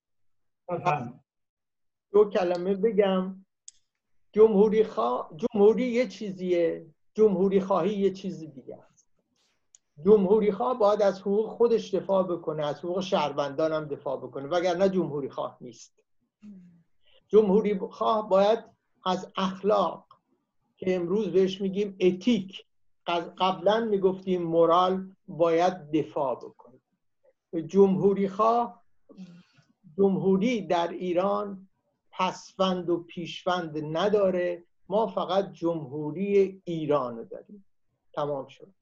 بفرم 0.69 1.23
دو 2.11 2.29
کلمه 2.29 2.75
بگم. 2.75 3.45
جمهوری 4.31 4.83
خواه 4.83 5.31
جمهوری 5.35 5.83
یه 5.83 6.07
چیزیه 6.07 6.85
جمهوری 7.13 7.59
خواهی 7.61 7.93
یه 7.93 8.11
چیزی 8.11 8.47
دیگه 8.47 8.77
است. 8.77 9.09
جمهوری 10.05 10.51
خواه 10.51 10.79
باید 10.79 11.01
از 11.01 11.21
حقوق 11.21 11.49
خودش 11.49 11.93
دفاع 11.93 12.23
بکنه 12.23 12.65
از 12.65 12.79
حقوق 12.79 13.01
شهروندان 13.01 13.71
هم 13.71 13.85
دفاع 13.85 14.17
بکنه 14.17 14.47
وگرنه 14.47 14.89
جمهوری 14.89 15.29
خواه 15.29 15.57
نیست. 15.61 16.03
جمهوری 17.29 17.79
خواه 17.79 18.29
باید 18.29 18.59
از 19.05 19.31
اخلاق 19.37 20.05
که 20.77 20.95
امروز 20.95 21.31
بهش 21.31 21.61
میگیم 21.61 21.95
اتیک 21.99 22.65
قبلا 23.39 23.79
می‌گفتیم 23.79 24.43
مورال 24.43 25.15
باید 25.27 25.91
دفاع 25.91 26.35
بکنه. 26.35 26.79
جمهوری 27.67 28.29
خواه 28.29 28.83
جمهوری 29.97 30.61
در 30.61 30.87
ایران 30.87 31.67
پسفند 32.11 32.89
و 32.89 33.03
پیشوند 33.03 33.97
نداره 33.97 34.63
ما 34.89 35.07
فقط 35.07 35.51
جمهوری 35.51 36.61
ایران 36.65 37.23
داریم. 37.23 37.65
تمام 38.13 38.47
شد. 38.47 38.73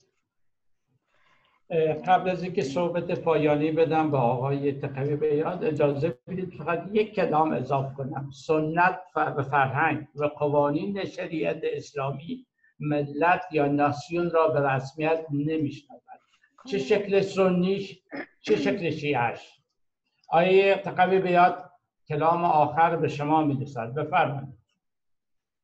قبل 2.07 2.29
از 2.29 2.43
اینکه 2.43 2.61
صحبت 2.61 3.19
پایانی 3.19 3.71
بدم 3.71 4.11
به 4.11 4.17
آقای 4.17 4.71
تقوی 4.71 5.15
بیاد 5.15 5.63
اجازه 5.63 6.17
بدید 6.27 6.53
فقط 6.53 6.89
یک 6.93 7.13
کلام 7.13 7.51
اضافه 7.51 7.95
کنم. 7.95 8.29
سنت 8.31 8.99
و 9.15 9.43
فرهنگ 9.43 10.07
و 10.15 10.25
قوانین 10.25 11.05
شریعت 11.05 11.61
اسلامی 11.63 12.45
ملت 12.79 13.41
یا 13.51 13.67
ناسیون 13.67 14.29
را 14.29 14.47
به 14.47 14.69
رسمیت 14.69 15.25
نمیشنود 15.31 16.01
چه 16.65 16.77
شکل 16.77 17.21
سنیش 17.21 17.99
چه 18.41 18.55
شکل 18.55 18.89
شیعش 18.89 19.59
آیه 20.29 20.75
تقوی 20.75 21.19
بیاد 21.19 21.71
کلام 22.07 22.43
آخر 22.43 22.95
به 22.95 23.07
شما 23.07 23.43
می‌رسد. 23.43 23.93
بفرمایید. 23.93 24.57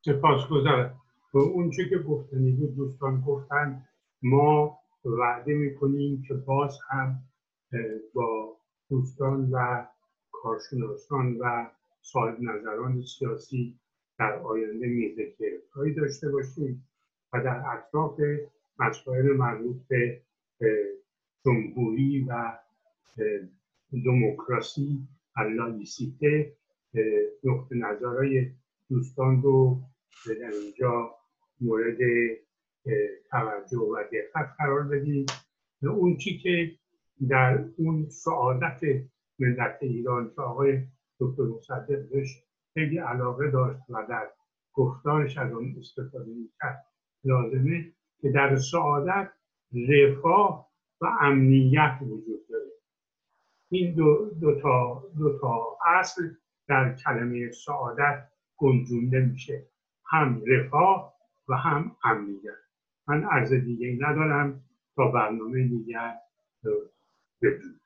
سپاس 0.05 0.47
گذارم 0.47 1.01
اون 1.33 1.71
چه 1.71 1.89
که 1.89 1.97
گفتنی 1.97 2.51
بود 2.51 2.75
دوستان 2.75 3.21
گفتن 3.21 3.85
ما 4.21 4.79
وعده 5.05 5.53
می‌کنیم 5.53 6.23
که 6.27 6.33
باز 6.33 6.79
هم 6.89 7.19
با 8.13 8.57
دوستان 8.89 9.49
و 9.51 9.85
کارشناسان 10.31 11.37
و 11.37 11.69
صاحب 12.01 12.41
نظران 12.41 13.01
سیاسی 13.01 13.79
در 14.19 14.39
آینده 14.39 14.87
میزه 14.87 15.31
که 15.37 15.61
داشته 15.97 16.29
باشیم 16.29 16.87
و 17.33 17.43
در 17.43 17.63
اطراف 17.65 18.19
مسائل 18.79 19.37
مربوط 19.37 19.75
به 19.87 20.21
جمهوری 21.45 22.25
و 22.29 22.57
دموکراسی 24.05 25.07
لایسیته 25.37 26.53
نقطه 27.43 27.75
نظرهای 27.75 28.51
دوستان 28.89 29.41
رو 29.41 29.81
در 30.25 30.51
اینجا 30.51 31.15
مورد 31.61 31.97
توجه 33.31 33.77
و 33.77 34.03
دقت 34.11 34.55
قرار 34.57 34.83
بدیم 34.83 35.25
اون 35.83 36.17
چی 36.17 36.37
که 36.37 36.71
در 37.29 37.65
اون 37.77 38.09
سعادت 38.09 38.81
ملت 39.39 39.77
ایران 39.81 40.31
که 40.35 40.41
آقای 40.41 40.79
دکتر 41.19 41.43
مصدق 41.43 42.09
بهش 42.09 42.43
خیلی 42.73 42.97
علاقه 42.97 43.51
داشت 43.51 43.79
و 43.89 44.05
در 44.09 44.29
گفتارش 44.73 45.37
از 45.37 45.51
اون 45.51 45.75
استفاده 45.79 46.31
می‌کرد 46.31 46.85
لازمه 47.23 47.93
که 48.21 48.29
در 48.29 48.55
سعادت 48.55 49.31
رفاه 49.89 50.69
و 51.01 51.05
امنیت 51.21 51.97
وجود 52.01 52.47
داره. 52.49 52.71
این 53.69 53.95
دو, 53.95 54.29
دو, 54.41 54.61
تا, 54.61 55.03
دو 55.17 55.39
تا 55.39 55.77
اصل 55.85 56.21
در 56.67 56.95
کلمه 56.95 57.51
سعادت 57.51 58.27
گنجونده 58.57 59.19
میشه 59.19 59.67
هم 60.05 60.41
رفاه 60.47 61.13
و 61.47 61.55
هم 61.55 61.95
امنیت. 62.03 62.62
من 63.07 63.23
عرض 63.23 63.53
دیگه 63.53 63.97
ندارم 63.99 64.63
تا 64.95 65.11
برنامه 65.11 65.67
دیگر 65.67 66.13
بدون 67.41 67.79